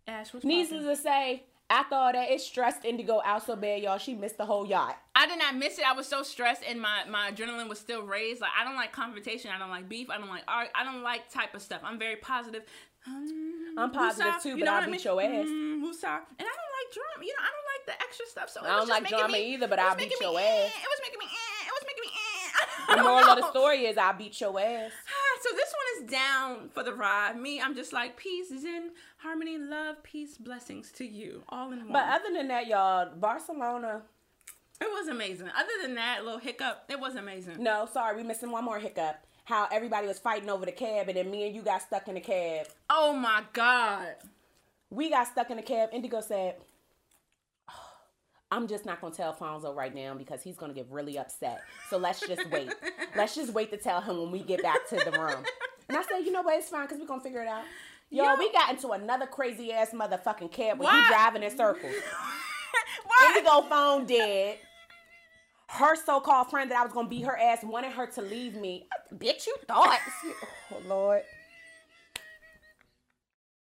[0.08, 3.98] Ash Needless to say, after all that, it stressed Indigo out so bad, y'all.
[3.98, 4.98] She missed the whole yacht.
[5.16, 5.86] I did not miss it.
[5.90, 8.42] I was so stressed, and my my adrenaline was still raised.
[8.42, 9.50] Like I don't like confrontation.
[9.56, 10.10] I don't like beef.
[10.10, 10.68] I don't like art.
[10.76, 11.82] I don't like type of stuff.
[11.84, 12.64] I'm very positive.
[13.08, 15.00] Um, I'm positive too, you but know I'll I beat mean?
[15.02, 15.48] your ass.
[15.48, 16.22] Mm, woosah.
[16.38, 17.26] and I don't like drama.
[17.26, 18.50] You know, I don't like the extra stuff.
[18.52, 20.44] So I don't just like drama me- either, but I'll beat your me, ass.
[20.44, 21.26] eh, It was making me.
[21.26, 22.12] eh, It was making me.
[22.14, 22.96] eh.
[22.98, 24.92] The moral of the story is I beat your ass.
[25.42, 27.36] So this one is down for the ride.
[27.40, 31.80] Me, I'm just like peace is in harmony, love, peace, blessings to you, all in
[31.80, 31.94] one.
[31.94, 34.04] But other than that, y'all, Barcelona.
[34.80, 35.48] it was amazing.
[35.50, 37.62] Other than that little hiccup, it was amazing.
[37.64, 39.26] No, sorry, we missing one more hiccup.
[39.46, 42.14] How everybody was fighting over the cab, and then me and you got stuck in
[42.14, 42.68] the cab.
[42.90, 44.16] Oh my god.
[44.92, 45.90] We got stuck in the cab.
[45.92, 46.64] Indigo said, "Oh,
[48.52, 51.62] I'm just not gonna tell Fonzo right now because he's gonna get really upset.
[51.90, 52.74] So let's just wait.
[53.16, 55.44] let's just wait to tell him when we get back to the room.
[55.88, 57.64] And I said, you know what, it's fine because we're gonna figure it out.
[58.10, 58.36] Yo, Yo.
[58.38, 61.02] we got into another crazy ass motherfucking cab Why?
[61.02, 61.94] he driving in circles.
[63.06, 63.34] Why?
[63.38, 64.58] Indigo phone dead.
[65.68, 68.88] Her so-called friend that I was gonna beat her ass wanted her to leave me.
[69.16, 70.00] Bitch, you thought.
[70.74, 71.24] Oh Lord.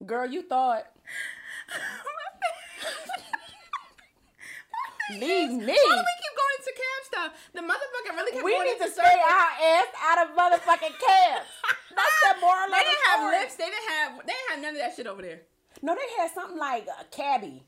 [0.06, 0.84] Girl, you thought.
[5.18, 5.74] Leave me.
[5.74, 7.30] Why do we keep going into cab stuff?
[7.54, 11.48] The motherfucker really kept We going need to stay our ass out of motherfucking cabs.
[11.96, 13.36] That's the moral They didn't have story.
[13.36, 13.56] Lyfts.
[13.56, 14.08] They didn't have.
[14.26, 15.40] They didn't have none of that shit over there.
[15.82, 17.64] No, they had something like a cabbie.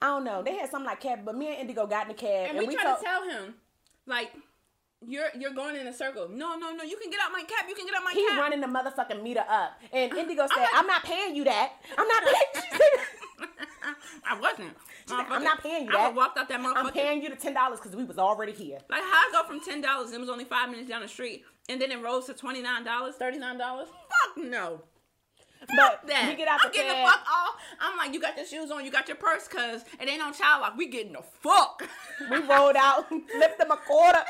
[0.00, 0.42] I don't know.
[0.42, 2.74] They had something like cabbie, but me and Indigo got in the cab And, we,
[2.74, 3.54] tried told- to tell him,
[4.06, 4.30] like,
[5.06, 6.28] you're you're going in a circle.
[6.28, 6.82] No, no, no.
[6.82, 7.68] You can get out my cab.
[7.68, 8.38] You can get out my He cab.
[8.38, 9.78] running the motherfucking meter up.
[9.92, 11.72] And uh, Indigo said, like- I'm not paying you that.
[11.98, 12.74] I'm not paying
[14.28, 14.76] I wasn't.
[15.06, 16.08] said, "I'm not paying you I that.
[16.08, 16.76] would walked out that motherfucker.
[16.76, 18.78] I'm paying you the ten dollars because we was already here.
[18.90, 21.08] Like how I go from ten dollars, and it was only five minutes down the
[21.08, 23.88] street, and then it rose to twenty nine dollars, thirty nine dollars.
[23.88, 24.82] Fuck no.
[25.74, 26.28] But that.
[26.28, 27.06] we get out I'm the getting cab.
[27.06, 27.54] the fuck off.
[27.80, 30.32] I'm like, you got your shoes on, you got your purse, cause it ain't on
[30.34, 30.76] child lock.
[30.76, 31.82] We getting the fuck.
[32.30, 34.18] We rolled out, flipped them a quarter.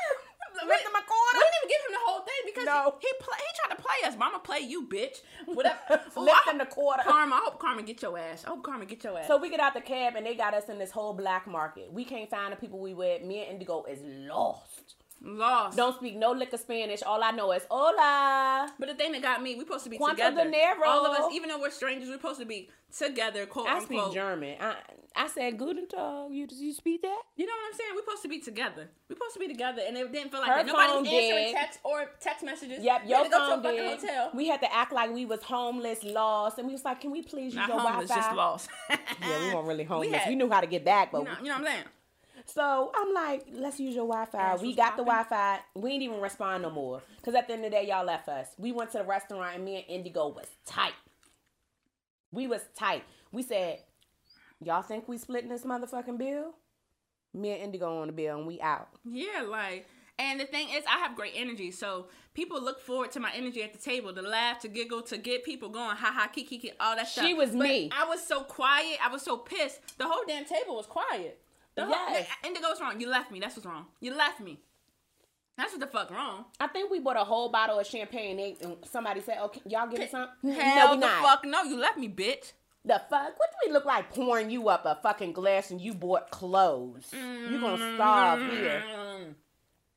[0.63, 2.95] Him a We didn't even give him the whole thing because No.
[2.99, 4.17] he, he play, he tried to play us.
[4.17, 5.21] Mama play you, bitch.
[5.45, 5.77] Whatever.
[5.91, 7.03] Ooh, Flipped I him the quarter.
[7.03, 8.43] Karma, I hope Karma get your ass.
[8.45, 9.27] I hope Karma get your ass.
[9.27, 11.91] So we get out the cab and they got us in this whole black market.
[11.91, 13.23] We can't find the people we with.
[13.23, 14.76] Me and Indigo is lost.
[15.21, 15.77] Lost.
[15.77, 17.01] Don't speak no lick of Spanish.
[17.03, 18.69] All I know is hola.
[18.79, 20.43] But the thing that got me, we're supposed to be together.
[20.43, 20.85] dinero?
[20.85, 24.13] All of us, even though we're strangers, we're supposed to be together, quote I speak.
[24.13, 24.57] German.
[24.61, 24.75] I
[25.15, 26.31] I said guten tag.
[26.31, 27.21] You you speak that?
[27.35, 27.89] You know what I'm saying?
[27.95, 28.89] We're supposed to be together.
[29.09, 30.67] We're supposed to be together, and it didn't feel like Her that.
[30.67, 32.83] Nobody was answering text or text messages.
[32.83, 33.99] Yep, We your had to go phone to a fucking did.
[33.99, 34.31] hotel.
[34.35, 37.23] We had to act like we was homeless, lost, and we was like, "Can we
[37.23, 38.69] please use Not your homeless, Wi-Fi?" just lost.
[39.19, 40.09] Yeah, we weren't really homeless.
[40.09, 41.83] We, had- knew how to get back, but You know, you know what I'm saying?
[42.47, 44.55] So I'm like, let's use your Wi-Fi.
[44.61, 45.03] We got the.
[45.03, 45.59] Wi-Fi.
[45.75, 47.01] We didn't even respond no more.
[47.23, 48.47] Cause at the end of the day, y'all left us.
[48.57, 50.93] We went to the restaurant and me and Indigo was tight.
[52.31, 53.03] We was tight.
[53.31, 53.79] We said,
[54.63, 56.53] y'all think we splitting this motherfucking bill?
[57.33, 58.87] Me and Indigo on the bill and we out.
[59.03, 59.85] Yeah, like,
[60.17, 63.61] and the thing is, I have great energy, so people look forward to my energy
[63.61, 66.71] at the table, to laugh, to giggle, to get people going, ha ha, kiki, kiki,
[66.79, 67.25] all that stuff.
[67.25, 67.89] She was But me.
[67.95, 68.97] I was so quiet.
[69.05, 69.79] I was so pissed.
[69.97, 71.39] The whole damn table was quiet.
[71.77, 72.27] The whole, Yes.
[72.43, 72.99] Indigo's wrong.
[72.99, 73.39] You left me.
[73.39, 73.85] That's what's wrong.
[74.01, 74.59] You left me.
[75.57, 76.45] That's what the fuck wrong.
[76.59, 78.55] I think we bought a whole bottle of champagne.
[78.61, 81.23] And somebody said, "Okay, y'all give me some." Hell no, we the not.
[81.23, 81.63] fuck no.
[81.63, 82.51] You left me, bitch.
[82.85, 83.37] The fuck?
[83.37, 87.09] What do we look like pouring you up a fucking glass and you bought clothes?
[87.13, 88.83] You gonna starve here?
[88.87, 89.33] Mm.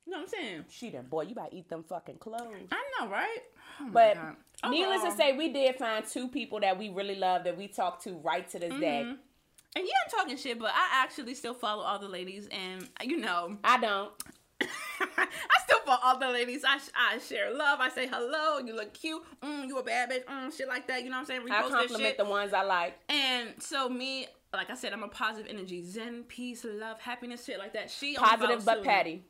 [0.07, 0.64] You know what I'm saying?
[0.70, 1.22] She done, boy.
[1.22, 2.68] You better eat them fucking clothes.
[2.72, 3.39] I know, right?
[3.83, 4.18] Oh But
[4.68, 8.03] needless to say, we did find two people that we really love that we talk
[8.05, 9.14] to right to this day.
[9.77, 13.18] And yeah, I'm talking shit, but I actually still follow all the ladies, and you
[13.18, 14.11] know, I don't.
[14.61, 15.29] I
[15.64, 16.64] still follow all the ladies.
[16.66, 17.79] I, I share love.
[17.81, 18.59] I say hello.
[18.59, 19.23] You look cute.
[19.43, 20.25] Mm, you a bad bitch.
[20.25, 21.03] Mm, shit like that.
[21.03, 21.41] You know what I'm saying?
[21.51, 22.99] I Repost this compliment the ones I like.
[23.09, 27.59] and so me, like I said, I'm a positive energy, zen, peace, love, happiness, shit
[27.59, 27.91] like that.
[27.91, 29.23] She Positive but petty.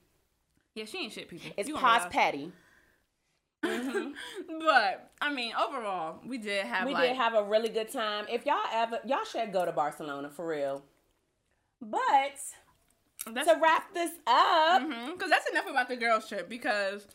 [0.74, 1.50] Yeah, she ain't shit, people.
[1.56, 1.86] It's You gonna
[3.62, 3.84] petty.
[3.84, 4.10] Mm-hmm.
[4.60, 8.26] But I mean, overall, we did have We like did have a really good time.
[8.28, 10.82] If y'all ever, y'all should go to Barcelona for real.
[11.80, 12.38] But
[13.32, 15.12] that's to wrap this up, mm-hmm.
[15.12, 17.06] because that's enough about the girls trip because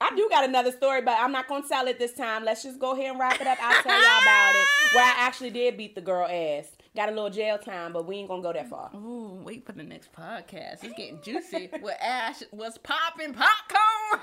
[0.00, 2.44] I do got another story, but I'm not gonna tell it this time.
[2.44, 3.58] Let's just go ahead and wrap it up.
[3.60, 4.66] I'll tell y'all about it.
[4.94, 6.68] Where I actually did beat the girl ass.
[6.96, 8.90] Got a little jail time, but we ain't gonna go that far.
[8.94, 10.84] Ooh, wait for the next podcast.
[10.84, 11.70] It's getting juicy.
[11.80, 14.20] Where Ash was popping popcorn.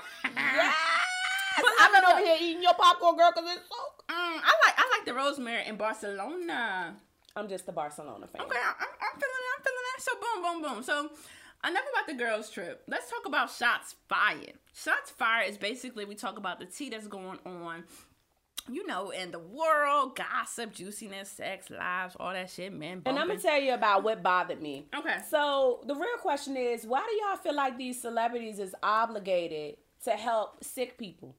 [1.58, 1.74] Yes!
[1.80, 4.14] I've been over here eating your popcorn, girl, because it's so.
[4.14, 6.96] Mm, I like I like the rosemary in Barcelona.
[7.34, 8.42] I'm just a Barcelona fan.
[8.42, 9.52] Okay, I'm, I'm feeling it.
[9.56, 10.02] I'm feeling it.
[10.02, 10.82] So boom, boom, boom.
[10.82, 11.10] So
[11.68, 12.82] enough about the girls trip.
[12.88, 14.54] Let's talk about shots fired.
[14.74, 17.84] Shots fired is basically we talk about the tea that's going on.
[18.70, 23.02] You know, in the world, gossip, juiciness, sex, lives, all that shit, men.
[23.06, 24.86] And I'm gonna tell you about what bothered me.
[24.96, 25.16] Okay.
[25.28, 30.12] So the real question is, why do y'all feel like these celebrities is obligated to
[30.12, 31.34] help sick people?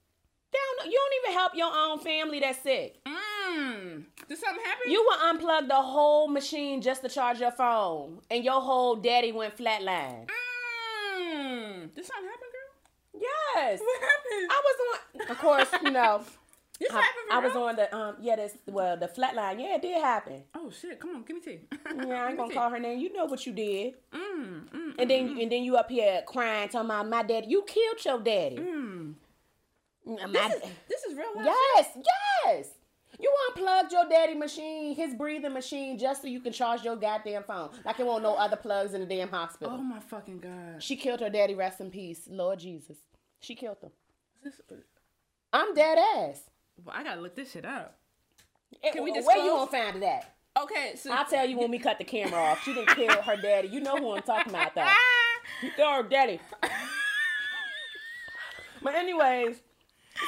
[0.86, 3.00] You don't even help your own family that's sick.
[3.06, 4.04] Mmm.
[4.28, 4.92] Did something happen?
[4.92, 9.32] You will unplug the whole machine just to charge your phone, and your whole daddy
[9.32, 10.28] went flatline.
[10.28, 11.94] Mmm.
[11.96, 13.22] Did something happen, girl?
[13.56, 14.52] Yes, What happened?
[14.52, 14.78] I was
[15.22, 15.32] on.
[15.32, 16.22] Of course, you know.
[16.80, 19.82] This I, happened I was on the um yeah this well the flatline yeah it
[19.84, 21.00] did happen Oh shit!
[21.00, 21.60] Come on, give me tea.
[22.08, 25.10] yeah I ain't gonna call her name you know what you did Mm, mm, and
[25.10, 28.58] then and then you up here crying talking about my daddy you killed your daddy
[28.58, 29.14] mm.
[30.08, 31.46] Mm, This is this is real life.
[31.46, 31.88] yes
[32.46, 32.68] yes
[33.20, 37.44] you unplugged your daddy machine his breathing machine just so you can charge your goddamn
[37.44, 40.82] phone like it won't no other plugs in the damn hospital Oh my fucking god.
[40.84, 42.98] she killed her daddy rest in peace Lord Jesus
[43.40, 43.92] she killed him
[44.44, 44.60] This,
[45.54, 46.42] I'm dead ass
[46.84, 47.96] well, I gotta look this shit up.
[48.92, 49.70] Can we Where you disclose?
[49.70, 50.34] gonna find it at?
[50.64, 52.64] Okay, so I'll tell you when we cut the camera off.
[52.64, 53.68] She didn't kill her daddy.
[53.68, 54.88] You know who I'm talking about, though.
[55.62, 56.40] You killed her daddy.
[58.82, 59.58] But anyways,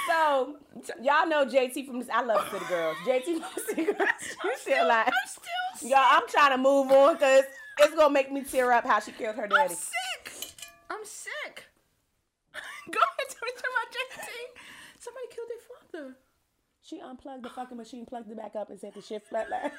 [0.07, 0.55] so
[1.01, 2.09] y'all know JT from this.
[2.11, 2.97] I love City Girls.
[3.05, 4.09] JT from City Girls.
[4.43, 6.07] You still like, I'm still y'all.
[6.09, 7.43] I'm trying to move on because
[7.79, 9.73] it's gonna make me tear up how she killed her daddy.
[9.73, 10.53] I'm sick.
[10.89, 11.65] I'm sick.
[12.91, 14.27] Go ahead, tell me my JT.
[14.99, 16.15] Somebody killed their father.
[16.81, 19.71] She unplugged the fucking machine, plugged it back up, and said the shit flatline.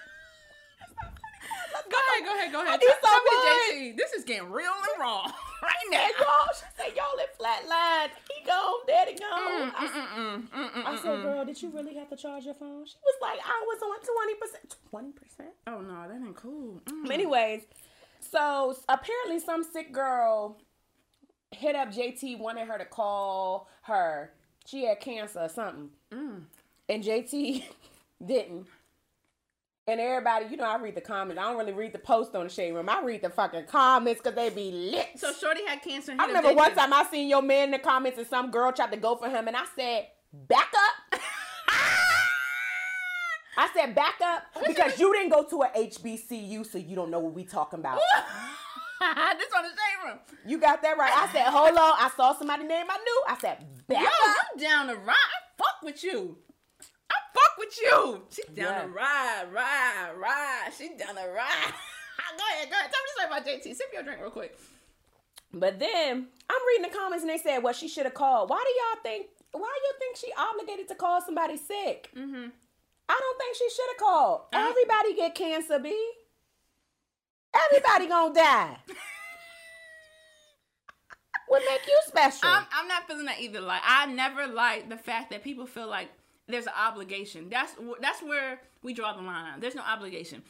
[2.27, 2.75] Go ahead, go ahead, go ahead.
[2.75, 3.97] I need Tell- tell me JT.
[3.97, 5.23] This is getting real and raw
[5.63, 6.05] right now.
[6.05, 8.11] And y'all, she said y'all in flatline.
[8.35, 9.71] He gone, daddy gone.
[9.71, 11.23] Mm, I mm, mm, mm, mm, I said, mm.
[11.23, 12.85] girl, did you really have to charge your phone?
[12.87, 14.01] She was like, I was on
[14.93, 15.13] 20%.
[15.41, 15.47] 20%?
[15.69, 16.81] Oh no, that ain't cool.
[17.11, 17.63] Anyways,
[18.21, 20.59] so apparently some sick girl
[21.53, 24.33] hit up JT, wanted her to call her.
[24.67, 25.91] She had cancer or something.
[26.13, 26.43] Mm.
[26.89, 27.63] And JT
[28.25, 28.67] Didn't.
[29.89, 31.41] And everybody, you know, I read the comments.
[31.41, 32.89] I don't really read the post on the shade room.
[32.89, 35.11] I read the fucking comments because they be lit.
[35.15, 36.13] So Shorty had cancer.
[36.19, 38.91] I remember one time I seen your man in the comments and some girl tried
[38.91, 41.21] to go for him, and I said, "Back up."
[43.57, 47.21] I said, "Back up," because you didn't go to a HBCU, so you don't know
[47.21, 48.01] what we talking about.
[49.01, 50.19] this on the shade room.
[50.45, 51.13] You got that right.
[51.15, 53.23] I said, "Hold on." I saw somebody name I knew.
[53.29, 55.15] I said, "Back Yo, up." you down the ride?
[55.15, 56.39] I fuck with you.
[57.37, 58.23] Fuck with you.
[58.31, 58.83] She down Yeah.
[58.83, 60.71] to ride, ride, ride.
[60.77, 61.73] She down to ride.
[62.39, 62.91] go ahead, go ahead.
[62.91, 63.77] Tell me the story about JT.
[63.77, 64.59] Sip your drink real quick.
[65.53, 68.63] But then I'm reading the comments and they said, "Well, she should have called." Why
[68.65, 69.27] do y'all think?
[69.53, 72.11] Why do you think she obligated to call somebody sick?
[72.17, 72.49] Mm-hmm.
[73.09, 74.41] I don't think she should have called.
[74.53, 74.69] Uh-huh.
[74.69, 75.95] Everybody get cancer, B.
[77.71, 78.77] Everybody gonna die.
[81.49, 82.49] what make you special?
[82.49, 83.61] I'm, I'm not feeling that either.
[83.61, 86.09] Like I never like the fact that people feel like
[86.49, 87.49] there's an obligation.
[87.51, 89.61] That's that's where we draw the line.
[89.61, 90.43] There's no obligation.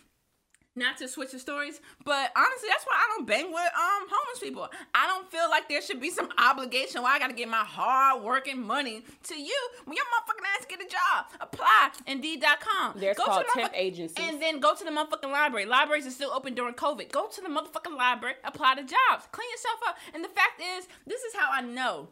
[0.79, 4.39] Not to switch the stories, but honestly, that's why I don't bang with um homeless
[4.43, 4.69] people.
[4.95, 8.23] I don't feel like there should be some obligation why I gotta get my hard
[8.23, 11.27] working money to you when your motherfucking ass get a job.
[11.41, 13.01] Apply Indeed.com.
[13.01, 14.19] There's Go to called the temp agencies.
[14.21, 15.65] And then go to the motherfucking library.
[15.65, 17.11] Libraries are still open during COVID.
[17.11, 19.97] Go to the motherfucking library, apply to jobs, clean yourself up.
[20.13, 22.09] And the fact is, this is how I know.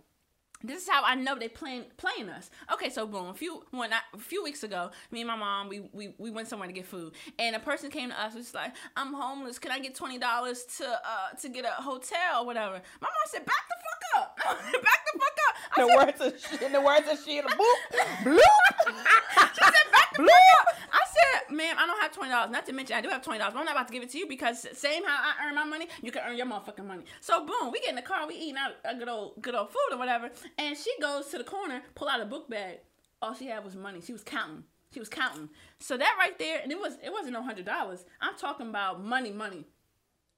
[0.64, 2.50] This is how I know they playing playing us.
[2.72, 5.68] Okay, so boom, a few when I, a few weeks ago, me and my mom
[5.68, 8.54] we, we we went somewhere to get food, and a person came to us was
[8.54, 9.58] like, "I'm homeless.
[9.58, 13.26] Can I get twenty dollars to uh to get a hotel or whatever?" My mom
[13.26, 14.36] said, "Back the fuck up,
[14.82, 18.24] back the fuck up." I the said, words of in the words of Sheila, boop,
[18.24, 18.40] bloop.
[19.54, 19.83] she said,
[20.16, 20.76] fuck up.
[20.92, 22.50] I said, ma'am, I don't have twenty dollars.
[22.50, 24.18] Not to mention, I do have twenty dollars, I'm not about to give it to
[24.18, 27.04] you because same how I earn my money, you can earn your motherfucking money.
[27.20, 29.70] So boom, we get in the car, we eating out a good old good old
[29.70, 32.78] food or whatever, and she goes to the corner, pull out a book bag.
[33.22, 34.00] All she had was money.
[34.00, 34.64] She was counting.
[34.92, 35.48] She was counting.
[35.80, 38.04] So that right there, and it was it wasn't no hundred dollars.
[38.20, 39.64] I'm talking about money, money.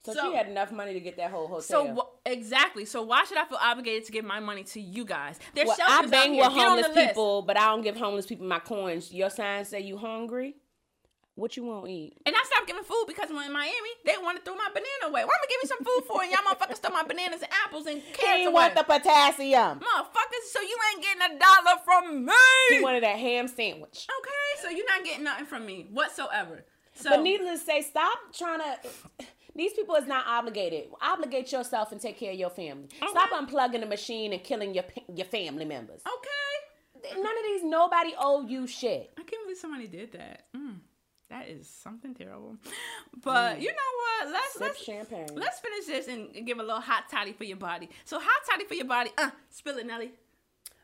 [0.06, 1.60] So, So- she had enough money to get that whole hotel.
[1.62, 2.84] So exactly.
[2.84, 5.38] So why should I feel obligated to give my money to you guys?
[5.54, 6.44] There's well, shelters I out bang here.
[6.44, 7.08] with Get homeless the list.
[7.08, 9.12] people, but I don't give homeless people my coins.
[9.12, 10.56] Your sign say you hungry.
[11.34, 12.16] What you want to eat?
[12.24, 15.04] And I stopped giving food because when in Miami, they wanted to throw my banana
[15.08, 15.22] away.
[15.22, 16.22] Why am I give me some food for?
[16.22, 18.54] And y'all motherfuckers throw my bananas and apples and He carrots away.
[18.54, 19.80] want the potassium.
[19.80, 22.32] Motherfuckers, so you ain't getting a dollar from me.
[22.70, 24.06] He wanted that ham sandwich.
[24.18, 26.64] okay, so you're not getting nothing from me whatsoever.
[26.94, 29.26] So But needless to say, stop trying to.
[29.56, 30.88] These people is not obligated.
[31.00, 32.88] Obligate yourself and take care of your family.
[33.08, 34.84] Stop unplugging the machine and killing your
[35.14, 36.02] your family members.
[36.06, 37.12] okay.
[37.14, 37.62] None of these.
[37.64, 39.12] Nobody owe you shit.
[39.16, 40.46] I can't believe somebody did that.
[40.56, 40.78] Mm,
[41.30, 42.56] that is something terrible.
[43.22, 44.32] But you know what?
[44.32, 45.26] Let's Sip let's champagne.
[45.34, 47.88] let's finish this and give a little hot toddy for your body.
[48.04, 49.10] So hot toddy for your body.
[49.16, 50.10] Uh, spill it, Nelly.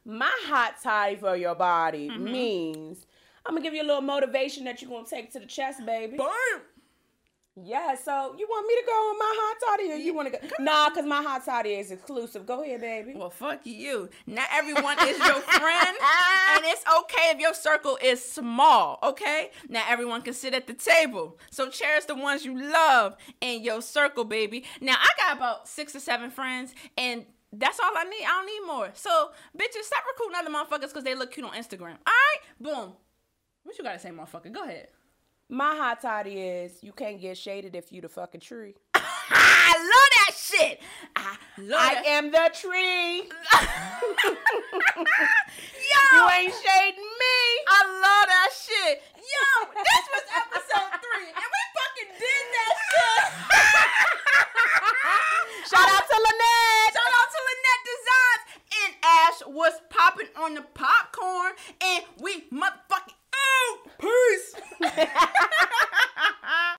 [0.04, 2.24] My hot toddy for your body Mm-hmm.
[2.24, 3.06] means
[3.44, 6.16] I'm gonna give you a little motivation that you're gonna take to the chest, baby.
[6.16, 6.28] Boom.
[7.54, 10.38] Yeah, so you want me to go on my hot toddy or you want to
[10.38, 10.46] go?
[10.58, 12.46] Nah, because my hot toddy is exclusive.
[12.46, 13.12] Go ahead, baby.
[13.14, 14.08] Well, fuck you.
[14.26, 15.96] Not everyone is your friend,
[16.54, 18.98] and it's okay if your circle is small.
[19.02, 21.38] Okay, not everyone can sit at the table.
[21.50, 24.64] So cherish the ones you love in your circle, baby.
[24.80, 28.24] Now I got about six or seven friends, and that's all I need.
[28.24, 28.90] I don't need more.
[28.94, 31.98] So bitches, stop recruiting other motherfuckers because they look cute on Instagram.
[32.06, 32.94] All right, boom.
[33.64, 34.50] What you gotta say, motherfucker?
[34.50, 34.88] Go ahead.
[35.52, 38.74] My hot toddy is you can't get shaded if you the fucking tree.
[38.94, 40.80] I love that shit.
[41.14, 42.06] I love I that.
[42.06, 43.28] am the tree.
[45.04, 47.36] Yo, You ain't shading me.
[47.68, 49.02] I love that shit.
[49.12, 53.28] Yo, this was episode three, and we fucking did that shit.
[55.68, 56.96] Shout out to Lynette.
[56.96, 58.42] Shout out to Lynette Designs
[58.72, 62.80] and Ash was popping on the popcorn, and we mother
[63.50, 63.78] out.
[63.98, 64.54] Peace.